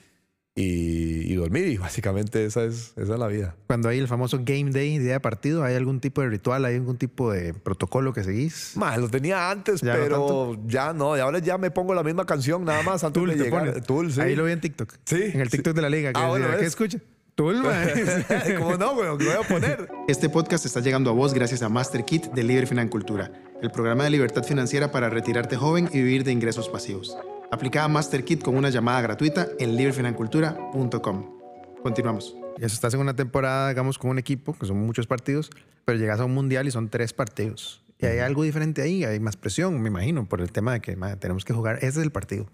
[0.55, 1.67] y, dormir.
[1.69, 3.57] Y básicamente esa es, esa es la vida.
[3.67, 6.77] Cuando hay el famoso game day, día de partido, ¿hay algún tipo de ritual, hay
[6.77, 8.77] algún tipo de protocolo que seguís?
[8.77, 11.17] Más, lo tenía antes, pero ya no.
[11.17, 13.83] Y ahora ya me pongo la misma canción nada más antes de llegar.
[14.11, 14.21] sí.
[14.21, 14.95] Ahí lo vi en TikTok.
[15.05, 15.23] Sí.
[15.33, 16.13] En el TikTok de la liga.
[16.13, 16.99] Que ah, bueno, ¿Qué escucha?
[17.35, 17.63] Tool,
[18.59, 19.17] ¿Cómo no, güey?
[19.17, 19.89] ¿Qué voy a poner?
[20.07, 24.05] Este podcast está llegando a vos gracias a Master Kit de Libre Financultura, el programa
[24.05, 27.17] de libertad financiera para retirarte joven y vivir de ingresos pasivos.
[27.51, 31.41] Aplica a MasterKit con una llamada gratuita en librefinancultura.com.
[31.83, 32.35] Continuamos.
[32.59, 35.51] Ya estás en una temporada, digamos, con un equipo, que son muchos partidos,
[35.85, 37.83] pero llegas a un mundial y son tres partidos.
[37.99, 40.97] Y hay algo diferente ahí, hay más presión, me imagino, por el tema de que
[41.19, 41.77] tenemos que jugar.
[41.77, 42.47] Ese es el partido.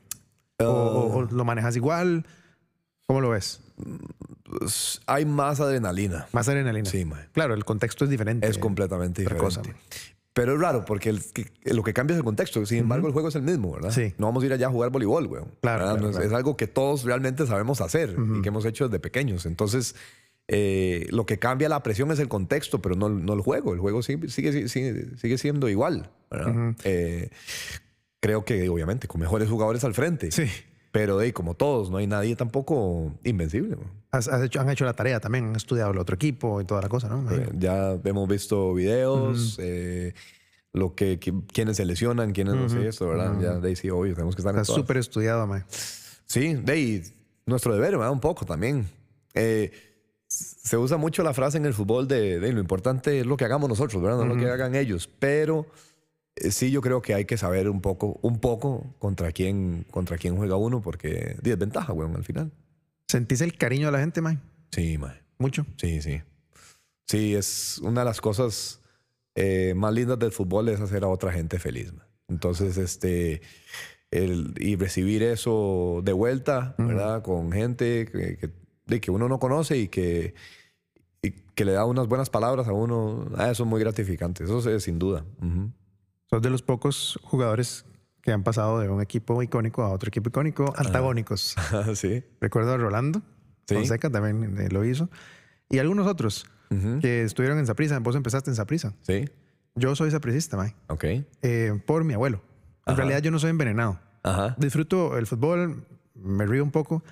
[0.59, 2.27] O, lo manejas igual.
[3.09, 3.63] ¿Cómo lo ves?
[4.45, 6.27] Pues, hay más adrenalina.
[6.33, 6.89] Más adrenalina.
[6.89, 7.27] Sí, man.
[7.33, 8.47] Claro, el contexto es diferente.
[8.47, 9.75] Es completamente diferente.
[10.35, 11.19] Pero es raro porque
[11.65, 12.65] lo que cambia es el contexto.
[12.67, 13.93] Sin embargo, el juego es el mismo, ¿verdad?
[13.93, 14.13] Sí.
[14.19, 15.43] No vamos a ir allá a jugar voleibol, güey.
[15.63, 19.47] Claro, Es algo que todos realmente sabemos hacer y que hemos hecho desde pequeños.
[19.47, 19.97] Entonces,
[20.47, 23.73] eh, lo que cambia la presión es el contexto, pero no, no el juego.
[23.73, 26.11] El juego sigue, sigue, sigue, siendo igual.
[26.85, 27.31] Eh,
[28.21, 30.31] creo que, obviamente, con mejores jugadores al frente.
[30.31, 30.45] Sí.
[30.91, 33.77] Pero de como todos, no hay nadie tampoco invencible.
[34.43, 37.09] hecho, han hecho la tarea también, han estudiado el otro equipo y toda la cosa,
[37.09, 37.31] ¿no?
[37.31, 40.15] Eh, ya hemos visto videos, eh,
[40.73, 41.19] lo que,
[41.53, 43.39] quiénes se lesionan, quiénes no sé eso, ¿verdad?
[43.41, 45.65] Ya de ahí sí, obvio, tenemos que estar Está súper estudiado, man.
[45.69, 47.03] Sí, de ahí
[47.45, 48.13] nuestro deber, ¿verdad?
[48.13, 48.87] Un poco también.
[49.35, 49.73] Eh,
[50.27, 53.45] se usa mucho la frase en el fútbol de, de, lo importante es lo que
[53.45, 54.19] hagamos nosotros, ¿verdad?
[54.19, 55.67] No lo que hagan ellos, pero
[56.51, 60.37] sí, yo creo que hay que saber un poco, un poco contra quién, contra quién
[60.37, 62.53] juega uno, porque desventaja, weón, al final.
[63.09, 64.39] ¿Sentís el cariño de la gente, May?
[64.71, 65.17] Sí, May.
[65.39, 65.67] ¿Mucho?
[65.77, 66.21] Sí, sí.
[67.07, 68.81] Sí, es una de las cosas
[69.35, 71.93] eh, más lindas del fútbol es hacer a otra gente feliz.
[72.29, 73.41] Entonces, este,
[74.11, 77.23] el, y recibir eso de vuelta, ¿verdad?
[77.23, 78.51] Con gente que,
[78.87, 80.35] de que uno no conoce y que,
[81.23, 84.59] y que le da unas buenas palabras a uno, ah, eso es muy gratificante, eso
[84.69, 85.25] es sin duda.
[86.31, 87.85] Sos de los pocos jugadores
[88.23, 91.57] que han pasado de un equipo icónico a otro equipo icónico, antagónicos.
[91.95, 92.23] sí.
[92.41, 93.23] Recuerdo a Rolando
[93.69, 93.75] sí.
[93.75, 95.09] Fonseca también eh, lo hizo.
[95.69, 96.47] Y algunos otros
[97.01, 97.99] que estuvieron en Saprisa.
[97.99, 98.93] Vos empezaste en Saprisa.
[99.01, 99.25] Sí.
[99.75, 100.77] Yo soy sapricista, Mike.
[100.89, 101.05] Ok.
[101.43, 102.43] Eh, por mi abuelo.
[102.87, 103.99] En realidad yo no soy envenenado.
[104.23, 104.55] Ajá.
[104.59, 107.03] Disfruto el fútbol, me río un poco.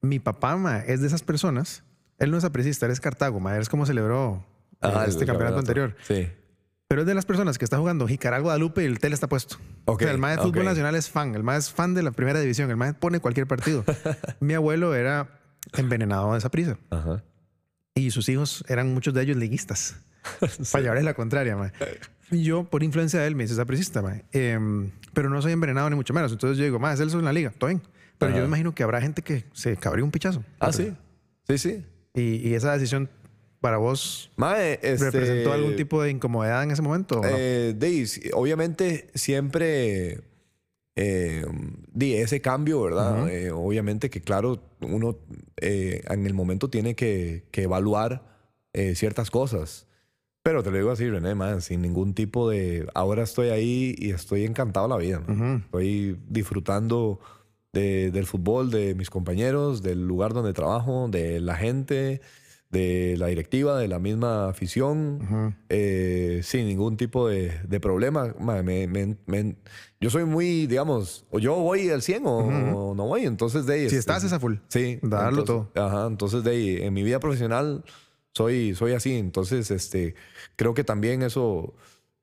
[0.00, 1.84] Mi papá ma, es de esas personas.
[2.18, 3.38] Él no es sapricista, él es Cartago.
[3.38, 3.58] Ma.
[3.58, 4.44] Es como celebró
[4.82, 5.94] eh, este campeonato anterior.
[6.02, 6.28] Sí.
[6.88, 9.56] Pero es de las personas que está jugando Jicaral Guadalupe y el tele está puesto.
[9.98, 11.34] el más de fútbol nacional es fan.
[11.34, 12.70] El más es fan de la primera división.
[12.70, 13.84] El más pone cualquier partido.
[14.40, 15.40] Mi abuelo era
[15.74, 16.78] envenenado de esa prisa.
[17.94, 19.96] Y sus hijos eran muchos de ellos liguistas.
[20.72, 21.56] Para llevarles la contraria,
[22.30, 24.58] Y yo, por influencia de él, me hice sapricista, eh,
[25.12, 26.30] pero no soy envenenado ni mucho menos.
[26.30, 27.82] Entonces yo digo, él es en la liga, todo bien.
[28.18, 30.44] Pero yo imagino que habrá gente que se cabría un pichazo.
[30.60, 30.94] Ah, sí.
[31.48, 31.86] Sí, sí.
[32.14, 33.10] Y, y, esa decisión
[33.60, 34.30] para vos
[34.82, 37.20] este, representó algún tipo de incomodidad en ese momento?
[37.24, 37.74] Eh,
[38.34, 40.22] obviamente siempre
[40.98, 41.44] eh,
[41.92, 43.28] di ese cambio, ¿verdad?
[43.28, 45.18] Eh, obviamente que claro, uno
[45.58, 48.34] eh, en el momento tiene que, evaluar
[48.94, 49.86] ciertas cosas.
[50.42, 52.86] Pero te lo digo así, René, man, sin ningún tipo de...
[52.94, 55.22] Ahora estoy ahí y estoy encantado de la vida.
[55.64, 57.18] Estoy disfrutando
[57.72, 62.20] del fútbol, de mis compañeros, del lugar donde trabajo, de la gente
[62.70, 68.34] de la directiva, de la misma afición, eh, sin ningún tipo de, problema.
[70.00, 73.90] yo soy muy, digamos, o yo voy al 100 o, no voy, entonces de ahí...
[73.90, 74.56] Si estás, es a full.
[74.68, 74.98] Sí.
[75.02, 75.70] Darlo todo.
[75.74, 77.84] Ajá, entonces de ahí, en mi vida profesional
[78.32, 80.14] soy, soy así, entonces este,
[80.56, 81.74] creo que también eso...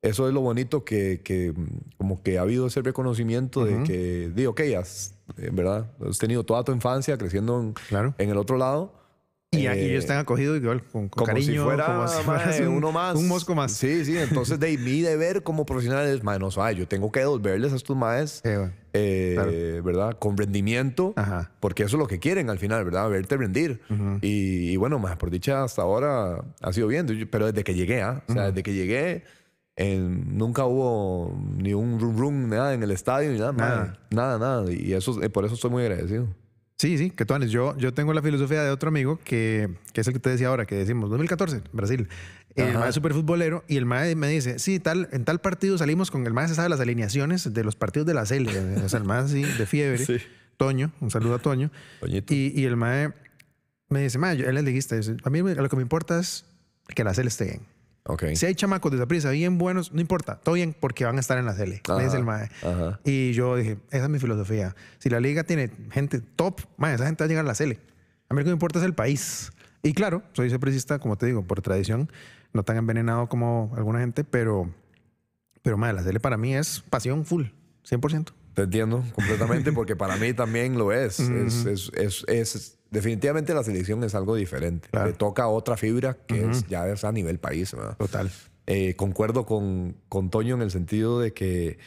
[0.02, 1.54] Eso es lo bonito que, que
[1.96, 5.90] como que ha habido ese reconocimiento de que, digo, ok, has, ¿verdad?
[6.06, 8.14] Has tenido toda tu infancia creciendo en, claro.
[8.18, 8.92] en el otro lado
[9.60, 12.60] Y, Eh, ellos están acogidos igual, con, con como cariño, si fuera, como si fueras
[12.60, 13.16] un, uno más.
[13.16, 13.72] Un mosco más.
[13.72, 14.16] Sí, sí.
[14.18, 17.96] Entonces, de mi deber como profesional es, mae, no, yo tengo que devolverles a estos
[17.96, 18.56] maes, Eh,
[19.36, 19.50] bueno.
[19.52, 20.16] eh, ¿verdad?
[20.18, 21.50] Con rendimiento, Ajá.
[21.60, 23.08] porque eso es lo que quieren al final, ¿verdad?
[23.10, 23.80] Verte rendir.
[24.22, 27.06] y, y bueno, más por dicha, hasta ahora ha sido bien.
[27.30, 28.22] Pero desde que llegué, ¿ah?
[28.28, 29.24] O sea, desde que llegué,
[29.76, 33.52] en- nunca hubo ni un rum rum, nada en el estadio, ni nada.
[33.52, 33.98] Nada.
[34.10, 34.72] nada, nada.
[34.72, 36.28] Y eso, eh, por eso estoy muy agradecido.
[36.76, 40.06] Sí, sí, que tú yo, yo tengo la filosofía de otro amigo que, que es
[40.08, 42.08] el que te decía ahora, que decimos 2014, Brasil.
[42.56, 45.78] El mae es súper futbolero y el mae me dice, sí, tal, en tal partido
[45.78, 48.48] salimos con el mae se sabe las alineaciones de los partidos de la CL.
[48.84, 50.04] o sea, el mae así de fiebre.
[50.06, 50.18] Sí.
[50.56, 51.72] Toño, un saludo a Toño.
[51.98, 52.32] Toñito.
[52.32, 53.12] Y, y el mae
[53.88, 56.44] me dice, mae, él es liguista, dice, a mí lo que me importa es
[56.94, 57.60] que la CL esté bien.
[58.06, 58.24] Ok.
[58.34, 61.38] Si hay chamacos de prisa bien buenos, no importa, todo bien porque van a estar
[61.38, 61.80] en la CL.
[61.96, 62.50] Me dice el mae.
[62.62, 63.00] Ajá.
[63.04, 64.76] Y yo dije, esa es mi filosofía.
[64.98, 67.72] Si la liga tiene gente top, man, esa gente va a llegar a la CL.
[68.28, 69.50] A mí lo que me importa es el país.
[69.82, 72.10] Y claro, soy sapricista, como te digo, por tradición,
[72.52, 74.70] no tan envenenado como alguna gente, pero,
[75.62, 77.44] pero man, la CL para mí es pasión full,
[77.88, 78.32] 100%.
[78.54, 81.18] Te entiendo completamente porque para mí también lo es.
[81.20, 84.88] es, es, es, es- definitivamente la selección es algo diferente.
[84.90, 85.08] Claro.
[85.08, 87.74] Le toca otra fibra que es, ya es a nivel país.
[87.74, 87.96] ¿verdad?
[87.98, 88.30] Total.
[88.66, 91.78] Eh, concuerdo con, con Toño en el sentido de que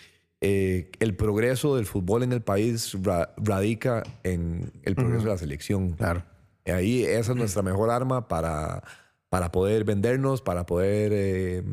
[0.42, 5.38] eh, el progreso del fútbol en el país ra- radica en el progreso de la
[5.40, 5.94] selección.
[5.94, 6.22] Claro.
[6.64, 8.84] Y Ahí esa es nuestra mejor arma para,
[9.30, 11.64] para poder vendernos, para poder eh,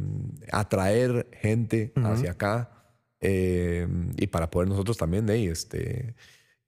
[0.52, 2.70] atraer gente hacia acá
[3.20, 6.14] y para poder nosotros también de ahí, este,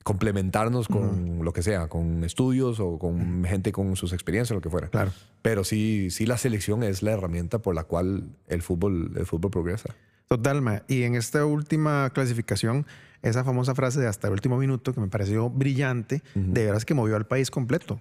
[0.06, 4.70] complementarnos con lo que sea, con estudios o con gente con sus experiencias, lo que
[4.70, 4.86] fuera.
[4.86, 5.10] Claro.
[5.42, 9.50] Pero sí, sí la selección es la herramienta por la cual el fútbol, el fútbol
[9.50, 9.96] progresa.
[10.28, 10.84] Total, ma.
[10.86, 12.86] Y en esta última clasificación,
[13.22, 16.94] esa famosa frase de hasta el último minuto, que me pareció brillante, de veras que
[16.94, 18.00] movió al país completo.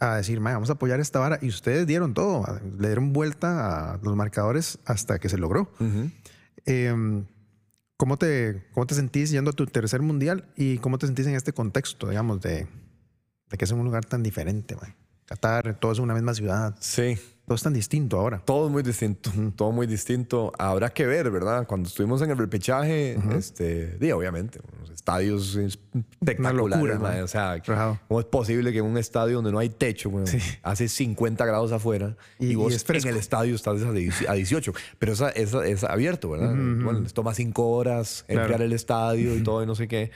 [0.00, 1.38] A decir, "Ma, vamos a apoyar esta vara.
[1.40, 2.44] Y ustedes dieron todo,
[2.78, 5.70] le dieron vuelta a los marcadores hasta que se logró.
[6.66, 7.24] Eh,
[7.98, 11.34] ¿cómo, te, ¿Cómo te sentís yendo a tu tercer mundial y cómo te sentís en
[11.34, 12.66] este contexto, digamos, de,
[13.50, 14.74] de que es un lugar tan diferente?
[14.76, 14.94] ma?
[15.26, 18.40] Qatar, todo es una misma ciudad, Sí, todo es tan distinto ahora.
[18.44, 20.52] Todo es muy distinto, todo muy distinto.
[20.58, 21.66] Habrá que ver, ¿verdad?
[21.66, 26.98] Cuando estuvimos en el repechaje, este, di, obviamente, unos estadios espectaculares, locura.
[27.18, 27.24] ¿no?
[27.24, 27.98] O sea, Rajado.
[28.08, 30.26] ¿cómo es posible que en un estadio donde no hay techo, weón,
[30.62, 33.08] hace 50 grados afuera y, Y- y vos fresco.
[33.08, 34.72] en el estadio estás a 10 a 18?
[34.98, 36.50] Pero esa, esa- es abierto, ¿verdad?
[36.54, 38.64] Bueno, les toma 5 horas enfriar Claro.
[38.64, 40.10] el estadio y todo y no sé qué.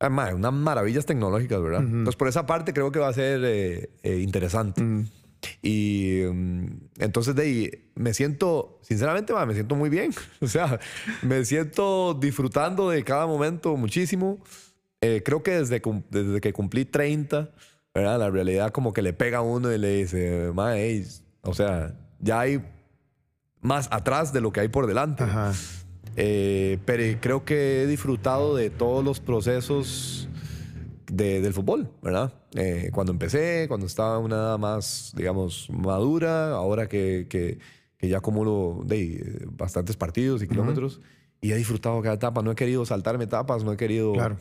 [0.00, 1.80] Ah, mae, unas maravillas tecnológicas, ¿verdad?
[1.80, 4.82] Entonces, por esa parte creo que va a ser eh, eh, interesante.
[5.62, 6.66] Y mm,
[6.98, 10.12] entonces de ahí me siento, sinceramente, ma, me siento muy bien.
[10.40, 10.78] O sea,
[11.22, 14.38] me siento disfrutando de cada momento muchísimo.
[15.00, 17.50] Eh, creo que desde, desde que cumplí 30,
[17.94, 18.18] ¿verdad?
[18.18, 21.06] La realidad como que le pega a uno y le dice, ma, ey,
[21.42, 22.64] o sea, ya hay
[23.60, 25.24] más atrás de lo que hay por delante.
[25.24, 25.52] Ajá.
[26.16, 30.28] Eh, pero creo que he disfrutado de todos los procesos
[31.10, 32.32] de- del fútbol, ¿verdad?
[32.54, 37.58] Eh, cuando empecé, cuando estaba una edad más, digamos, madura, ahora que, que-
[37.98, 41.00] que ya acumulo de, bastantes partidos y kilómetros,
[41.40, 42.42] y he disfrutado cada etapa.
[42.42, 44.36] No he querido saltarme etapas, no he querido Claro.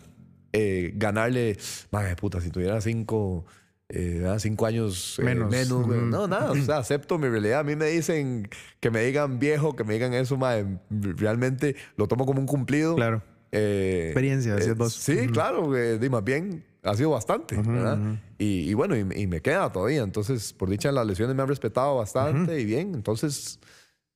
[0.54, 1.58] eh, ganarle,
[1.92, 3.46] madre puta, si tuviera cinco,
[3.90, 5.50] eh, cinco años eh, Menos.
[5.52, 6.00] menos güey.
[6.00, 6.08] Ujú.
[6.08, 7.60] no, nada, o sea, acepto mi realidad.
[7.60, 8.48] A mí me dicen
[8.80, 12.96] que me digan viejo, que me digan eso, madre, realmente lo tomo como un cumplido.
[12.96, 13.22] Claro.
[13.54, 14.94] Eh, Experiencia, decías vos.
[14.94, 17.98] Sí, claro, eh, más bien ha sido bastante, ¿verdad?
[18.38, 20.02] Y, y bueno, y, y me queda todavía.
[20.02, 22.94] Entonces, por dicha, las lesiones me han respetado bastante y bien.
[22.96, 23.60] Entonces,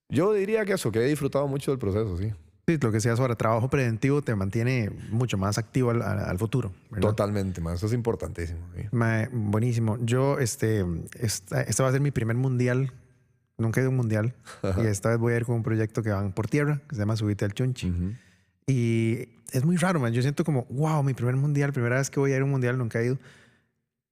[0.10, 2.34] yo diría que eso, que he disfrutado mucho del proceso, sí.
[2.70, 6.74] Sí, lo que decías ahora, trabajo preventivo te mantiene mucho más activo al, futuro.
[6.90, 7.10] ¿verdad?
[7.10, 7.76] Totalmente, man.
[7.76, 8.60] Eso es importantísimo.
[8.76, 8.84] sí.
[8.92, 9.98] Mae, buenísimo.
[10.02, 10.84] Yo, este,
[11.18, 12.92] esta, este va a ser mi primer mundial.
[13.58, 14.34] Nunca he ido a un mundial.
[14.84, 17.00] y esta vez voy a ir con un proyecto que van por tierra, que se
[17.00, 18.18] llama Subite al Chunchi.
[18.68, 20.12] Y es muy raro, man.
[20.14, 22.52] Yo siento como, wow, mi primer mundial, primera vez que voy a ir a un
[22.52, 23.18] mundial, nunca he ido.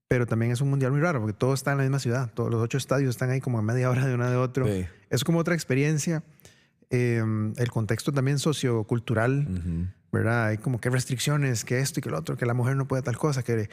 [0.07, 2.31] Pero también es un mundial muy raro, porque todo está en la misma ciudad.
[2.33, 4.65] Todos los ocho estadios están ahí como a media hora de uno de otro.
[4.65, 4.85] Sí.
[5.09, 6.23] Es como otra experiencia.
[6.89, 7.21] Eh,
[7.57, 9.87] el contexto también sociocultural, Ujú.
[10.11, 10.45] ¿verdad?
[10.47, 13.01] Hay como que restricciones, que esto y que lo otro, que la mujer no puede
[13.01, 13.67] tal cosa, que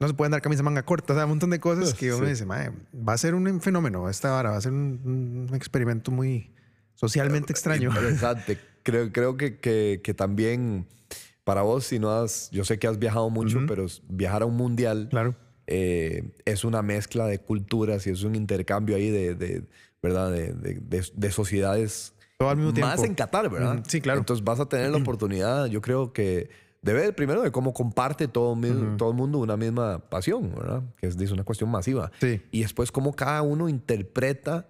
[0.00, 2.24] no se pueden dar camisa manga corta, o sea, un montón de cosas que uno
[2.24, 2.30] Sí.
[2.30, 6.10] dice, "Mae, va a ser un fenómeno esta vara, va a ser un, un experimento
[6.10, 6.50] muy
[6.94, 7.90] socialmente extraño.
[7.90, 8.58] Interesante.
[8.84, 10.86] Creo, creo que, que, que también
[11.42, 14.56] para vos, si no has, yo sé que has viajado mucho, pero viajar a un
[14.56, 15.34] mundial Claro.
[15.66, 19.64] eh, es una mezcla de culturas y es un intercambio ahí de, de
[20.02, 20.30] ¿verdad?
[20.30, 22.14] De, de, de- de sociedades.
[22.38, 22.88] Todo al mismo tiempo.
[22.88, 23.74] Más en Qatar, ¿verdad?
[23.76, 24.20] Ujú, sí, claro.
[24.20, 26.48] Entonces vas a tener la oportunidad, yo creo que
[26.82, 28.54] de ver primero de cómo comparte todo,
[28.98, 30.82] todo el mundo una misma pasión, ¿verdad?
[30.98, 32.10] Que es, una cuestión masiva.
[32.20, 32.42] Sí.
[32.50, 34.66] Y después cómo cada uno interpreta,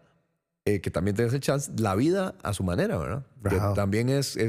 [0.64, 3.26] eh, que también tengas el chance, la vida a su manera, ¿verdad?
[3.48, 4.46] Que también es súper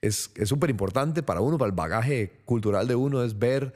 [0.00, 3.72] es, es, importante para uno, para el bagaje cultural de uno, es ver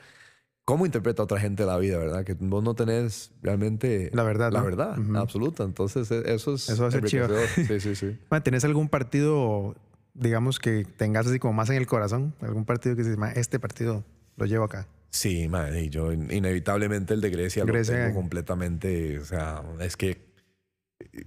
[0.65, 2.25] cómo interpreta otra gente la vida, ¿verdad?
[2.25, 5.65] Que vos no tenés realmente la verdad, la verdad absoluta.
[5.65, 7.29] Entonces, e, eso es eso va a ser chido.
[7.55, 8.19] Sí, sí, sí.
[8.43, 9.75] ¿Tenés algún partido
[10.15, 12.35] digamos, que tengas así como más en el corazón?
[12.41, 14.05] ¿Algún partido que dices, este partido
[14.37, 14.87] lo llevo acá?
[15.11, 20.32] Sí, madre, yo inevitablemente el de Grecia, lo tengo completamente, o sea, es que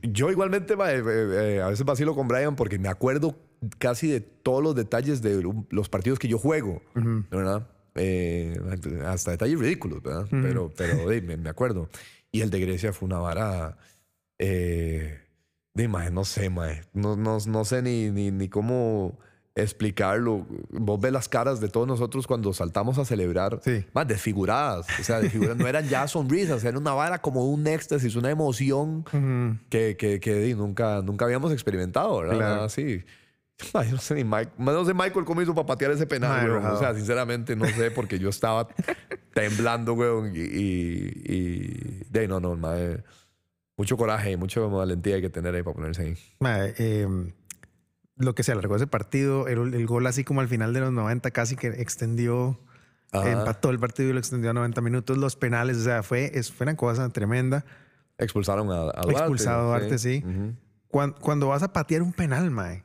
[0.02, 3.38] yo igualmente eh, eh, eh, a veces vacilo con Brian porque me acuerdo
[3.78, 6.82] casi de todos los detalles de los partidos que yo juego,
[7.32, 7.68] ¿verdad?
[9.06, 10.28] hasta detalles ridículos, ¿verdad?
[10.30, 11.90] Pero, pero me, acuerdo.
[12.32, 13.78] Y el de Grecia fue una vara...
[14.38, 16.84] Dime, no sé, mae.
[16.94, 19.18] No, no, no sé ni, ni, ni, cómo
[19.56, 20.46] explicarlo.
[20.70, 23.60] Vos ves las caras de todos nosotros cuando saltamos a celebrar.
[23.64, 23.86] Sí.
[23.94, 24.88] Más desfiguradas.
[25.00, 25.58] O sea, desfiguradas.
[25.58, 29.04] no eran ya sonrisas, era una vara como un éxtasis, una emoción
[29.70, 32.36] que, que, que, nunca, nunca habíamos experimentado, ¿verdad?
[32.36, 32.64] Claro.
[32.64, 33.04] Así.
[33.74, 36.78] Ay, no sé ni Mike, no sé Michael cómo hizo para patear ese penal, O
[36.78, 38.68] sea, sinceramente no sé porque yo estaba
[39.34, 40.36] temblando, weón.
[40.36, 43.02] Y, y, y de no, no, mae
[43.78, 46.74] mucho coraje y mucha valentía hay que tener ahí para ponerse ahí.
[46.78, 47.32] Em,
[48.18, 51.32] lo que se alargó ese partido, el, gol así como al final de los 90
[51.32, 52.60] casi que extendió,
[53.12, 55.18] empató el partido y lo extendió a 90 minutos.
[55.18, 57.66] Los penales, o sea, fue, fue una cosa tremenda.
[58.18, 59.12] Expulsaron a, a Duarte.
[59.12, 60.24] Expulsado a Duarte, sí.
[60.90, 62.84] cuando, vas a patear un penal, mae,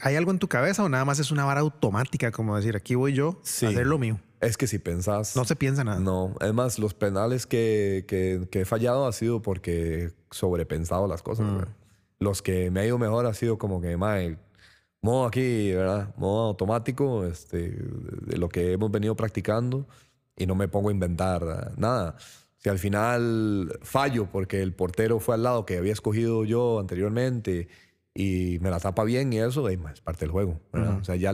[0.00, 2.94] ¿hay algo en tu cabeza o nada más es una vara automática como decir, aquí
[2.94, 4.20] voy yo a hacer lo mío?
[4.42, 5.36] Es que si pensás...
[5.36, 6.00] No se piensa nada.
[6.00, 6.34] No.
[6.40, 11.46] Es más, los penales que, que, he fallado ha sido porque he sobrepensado las cosas.
[11.46, 11.81] Mm.
[12.22, 14.36] Los que me ha ido mejor ha sido como que, mae,
[15.00, 16.14] modo aquí, ¿verdad?
[16.16, 19.86] Modo automático, este, de lo que hemos venido practicando
[20.36, 22.16] y no me pongo a inventar nada.
[22.58, 27.66] Si al final fallo porque el portero fue al lado que había escogido yo anteriormente
[28.14, 30.60] y me la tapa bien y eso, es parte del juego.
[30.72, 30.98] ¿verdad?
[31.00, 31.32] O sea, ya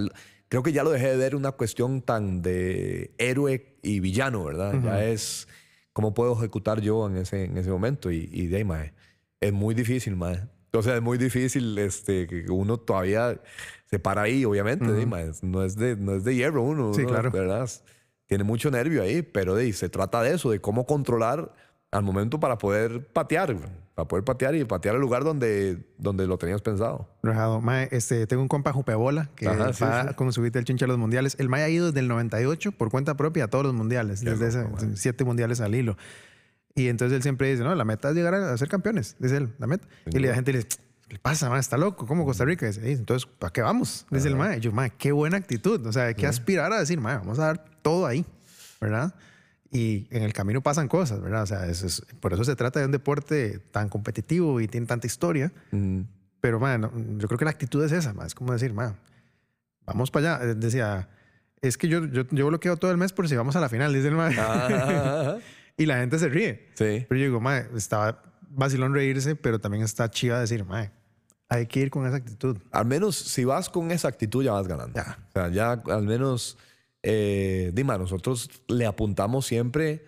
[0.48, 4.80] creo que ya lo dejé de ver una cuestión tan de héroe y villano, ¿verdad?
[4.82, 5.48] Ya es
[5.92, 8.10] cómo puedo ejecutar yo en ese, en ese momento.
[8.10, 8.92] Y, y de ahí,
[9.40, 10.48] es muy difícil, mae.
[10.72, 13.40] O sea, es muy difícil este, que uno todavía
[13.86, 14.84] se para ahí, obviamente.
[15.42, 17.30] no, es de, no es de hierro uno, sí, claro.
[17.30, 17.68] ¿verdad?
[18.26, 21.52] Tiene mucho nervio ahí, pero de, se trata de eso, de cómo controlar
[21.90, 23.56] al momento para poder patear,
[23.94, 27.08] para poder patear y patear el lugar donde, donde lo tenías pensado.
[27.22, 27.62] Rajado.
[27.62, 31.36] Mae, este, tengo un compa Jupebola que va con subirte el chinche a los mundiales.
[31.38, 34.48] El Mae ha ido desde el 98 por cuenta propia a todos los mundiales, desde
[34.48, 34.66] ese,
[34.96, 35.96] siete mundiales al hilo.
[36.78, 39.52] Y entonces él siempre dice, no, la meta es llegar a ser campeones, dice él,
[39.58, 39.86] la meta.
[40.06, 41.58] Y la gente le dice, ¿qué pasa, mae?
[41.60, 42.66] Está loco, ¿cómo Costa Rica?
[42.66, 44.06] dice, entonces, ¿para qué vamos?
[44.10, 44.58] Dice el Mae.
[44.58, 45.84] Y yo, Mae, qué buena actitud.
[45.86, 48.24] O sea, hay que aspirar a decir, Mae, vamos a dar todo ahí,
[48.80, 49.14] ¿verdad?
[49.70, 51.42] y en el camino pasan cosas, ¿verdad?
[51.42, 55.06] O sea, es, por eso se trata de un deporte tan competitivo y tiene tanta
[55.06, 55.52] historia.
[56.40, 58.96] Pero, man, yo creo que la actitud es esa, más es como decir, man,
[59.84, 60.50] vamos para allá.
[60.50, 61.08] Eh, decía,
[61.60, 63.92] es que yo, yo, yo, bloqueo todo el mes por si vamos a la final,
[63.92, 64.32] dice el man.
[65.78, 66.68] y la gente se ríe.
[66.74, 67.06] Sí.
[67.08, 68.20] Pero yo digo, man, estaba
[68.50, 70.92] vacilón reírse, pero también está chiva decir, man,
[71.48, 72.58] hay que ir con esa actitud.
[72.72, 74.94] Al menos si vas con esa actitud ya vas ganando.
[74.94, 75.18] Ya.
[75.28, 76.58] O sea, ya al menos
[77.02, 80.04] eh, Dima, nosotros le apuntamos siempre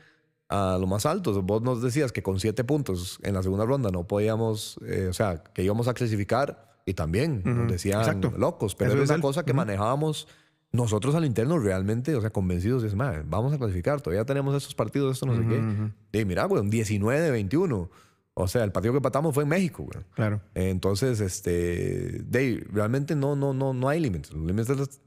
[0.48, 1.40] a lo más alto.
[1.42, 5.12] Vos nos decías que con siete puntos en la segunda ronda no podíamos, eh, o
[5.12, 9.52] sea, que íbamos a clasificar y también nos decían locos, pero es una cosa que
[9.52, 10.26] manejábamos
[10.72, 14.74] nosotros al interno realmente, o sea, convencidos, es más, vamos a clasificar, todavía tenemos esos
[14.74, 16.20] partidos, esto no sé qué.
[16.20, 17.90] Y mira, güey, un 19 de 21.
[18.34, 20.04] O sea, el partido que patamos fue en México, güey.
[20.14, 20.40] Claro.
[20.54, 24.32] Entonces, este, de, realmente no, no, no, no hay límites.
[24.32, 25.00] Los límites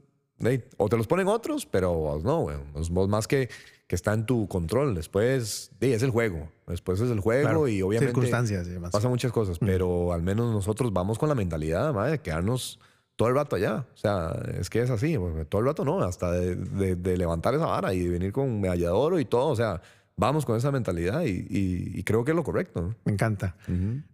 [0.76, 2.48] o te los ponen otros, pero no,
[2.90, 3.48] vos más que,
[3.86, 4.94] que está en tu control.
[4.94, 6.48] Después, es el juego.
[6.66, 8.12] Después es el juego y obviamente.
[8.12, 12.78] Circunstancias y Pasan muchas cosas, pero al menos nosotros vamos con la mentalidad de quedarnos
[13.16, 13.86] todo el rato allá.
[13.94, 15.16] O sea, es que es así.
[15.48, 19.20] Todo el rato no, hasta de, de levantar esa vara y de venir con medallador
[19.20, 19.48] y todo.
[19.48, 19.80] O sea,
[20.16, 22.94] vamos con esa mentalidad y, creo que es lo correcto.
[23.04, 23.56] Me encanta.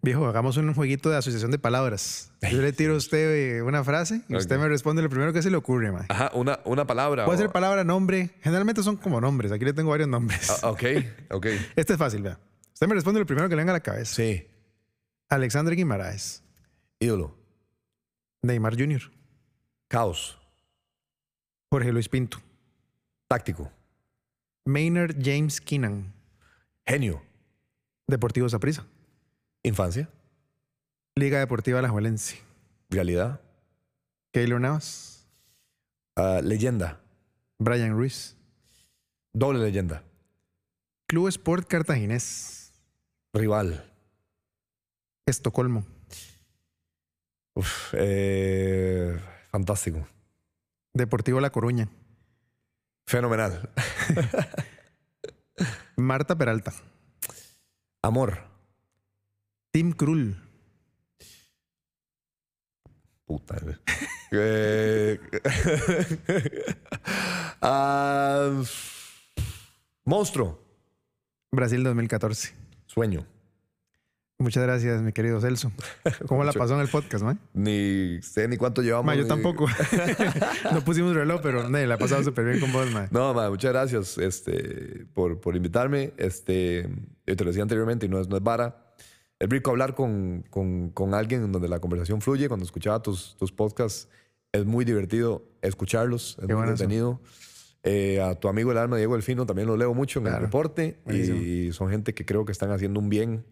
[0.03, 2.32] Viejo, hagamos un jueguito de asociación de palabras.
[2.51, 5.42] Yo le tiro a usted eh, una frase y usted me responde lo primero que
[5.42, 6.07] se le ocurre, man.
[6.09, 7.24] Ajá, una, una palabra.
[7.24, 8.30] Puede ser palabra, nombre.
[8.40, 9.53] Generalmente son como nombres.
[9.53, 10.51] Aquí le tengo varios nombres.
[10.62, 10.82] Ah, ok,
[11.30, 11.46] ok.
[11.76, 12.38] Este es fácil, vea.
[12.72, 14.14] Usted me responde lo primero que le venga a la cabeza.
[14.14, 14.46] Sí.
[15.28, 16.42] Alexandre Guimaraes.
[16.98, 17.39] Ídolo.
[18.43, 19.11] Neymar Jr.
[19.88, 20.38] Caos.
[21.70, 22.38] Jorge Luis Pinto.
[23.28, 23.70] Táctico.
[24.64, 26.12] Maynard James Keenan.
[26.86, 27.22] Genio.
[28.09, 28.86] Deportivo Saprissa.
[29.62, 30.09] Infancia.
[31.16, 32.38] Liga Deportiva La Juelense.
[32.88, 33.41] Realidad.
[34.32, 35.28] Keylor Navas.
[36.16, 37.01] Ah, leyenda.
[37.59, 38.36] Brian Ruiz.
[39.32, 40.03] Doble leyenda.
[41.07, 42.72] Club Sport Cartaginés.
[43.32, 43.84] Rival.
[45.26, 45.84] Estocolmo.
[47.55, 49.18] Uf, eh,
[49.51, 50.07] fantástico.
[50.92, 51.88] Deportivo La Coruña.
[53.07, 53.70] Fenomenal.
[55.96, 56.72] Marta Peralta.
[58.03, 58.38] Amor.
[59.72, 60.36] Tim Krul.
[63.24, 63.57] Puta.
[64.32, 65.20] eh,
[67.62, 68.62] ah,
[70.05, 70.59] monstruo.
[71.53, 72.55] Brasil 2014.
[72.86, 73.26] Sueño.
[74.41, 75.70] Muchas gracias, mi querido Celso.
[76.26, 77.38] ¿Cómo la pasó en el podcast, man?
[77.53, 79.05] Ni sé ni cuánto llevamos.
[79.05, 79.66] Ma, yo ni- tampoco.
[80.72, 83.09] no pusimos reloj, pero ne, la ha pasado súper bien con vos, man.
[83.11, 86.12] No, ma, muchas gracias este, por, por invitarme.
[86.16, 86.88] Este,
[87.26, 88.86] yo te lo decía anteriormente y no es, no es vara.
[89.38, 92.49] Es rico hablar con, con, con alguien en donde la conversación fluye.
[92.49, 94.09] Cuando escuchaba tus, tus podcasts,
[94.53, 97.20] es muy divertido escucharlos, es Qué muy entretenido.
[97.82, 100.45] Eh, a tu amigo el alma, Diego Elfino, también lo leo mucho en el Claro.
[100.47, 100.99] reporte.
[101.05, 101.41] Buenísimo.
[101.41, 103.45] Y son gente que creo que están haciendo un bien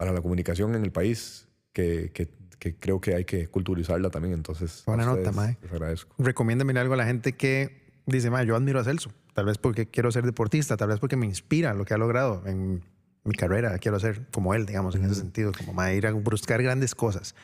[0.00, 4.32] para la comunicación en el país, que, que, que creo que hay que culturizarla también.
[4.32, 5.58] Entonces, Buena nota, mae.
[5.60, 6.14] Les agradezco.
[6.16, 9.12] Recomiéndame algo a la gente que dice, ma, yo admiro a Celso.
[9.34, 12.42] Tal vez porque quiero ser deportista, tal vez porque me inspira lo que ha logrado
[12.46, 12.82] en
[13.24, 13.78] mi carrera.
[13.78, 17.34] Quiero ser como él, digamos, en ese sentido, como ma, ir a buscar grandes cosas.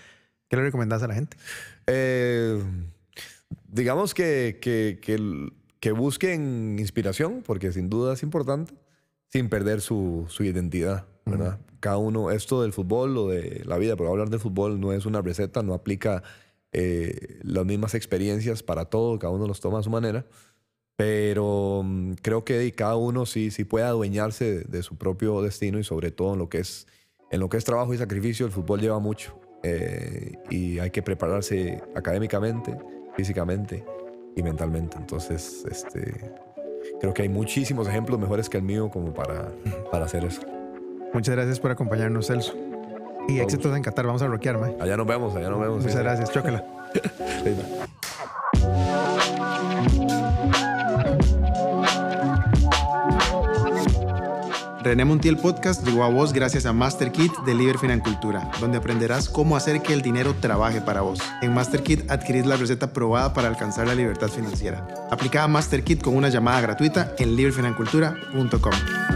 [0.49, 1.37] ¿Qué le recomendás a la gente?
[1.87, 2.59] Eh,
[3.69, 8.73] digamos que, que, que, que busquen inspiración, porque sin duda es importante,
[9.29, 11.59] sin perder su, su identidad, ¿verdad?
[11.81, 15.07] Cada uno, esto del fútbol o de la vida, pero hablar del fútbol no es
[15.07, 16.23] una receta, no aplica
[16.73, 20.25] eh, las mismas experiencias para todo, cada uno los toma a su manera.
[20.97, 25.79] Pero mm, creo que cada uno sí, sí puede adueñarse de, de su propio destino
[25.79, 26.87] y sobre todo en lo que es,
[27.31, 29.39] en lo que es trabajo y sacrificio, el fútbol lleva mucho.
[29.63, 32.77] eh, y hay que prepararse académicamente,
[33.17, 33.85] físicamente
[34.37, 34.97] y mentalmente.
[34.97, 36.33] Entonces, este,
[37.01, 39.53] creo que hay muchísimos ejemplos mejores que el mío como para,
[39.91, 40.43] para hacer eso.
[41.13, 42.55] Muchas gracias por acompañarnos, Celso.
[43.29, 44.07] Y éxitos en Qatar.
[44.07, 44.71] Vamos a rockear, ma.
[44.81, 45.79] Allá nos vemos, allá nos vemos.
[45.79, 45.99] Muchas sí.
[45.99, 46.31] gracias.
[46.31, 46.65] Chócala.
[54.87, 59.57] René Montiel Podcast llegó a vos gracias a MasterKit de Liber Financultura, donde aprenderás cómo
[59.57, 61.19] hacer que el dinero trabaje para vos.
[61.43, 64.87] En MasterKit adquirís la receta probada para alcanzar la libertad financiera.
[65.11, 69.16] Aplica a MasterKit con una llamada gratuita en liberfinancultura.com.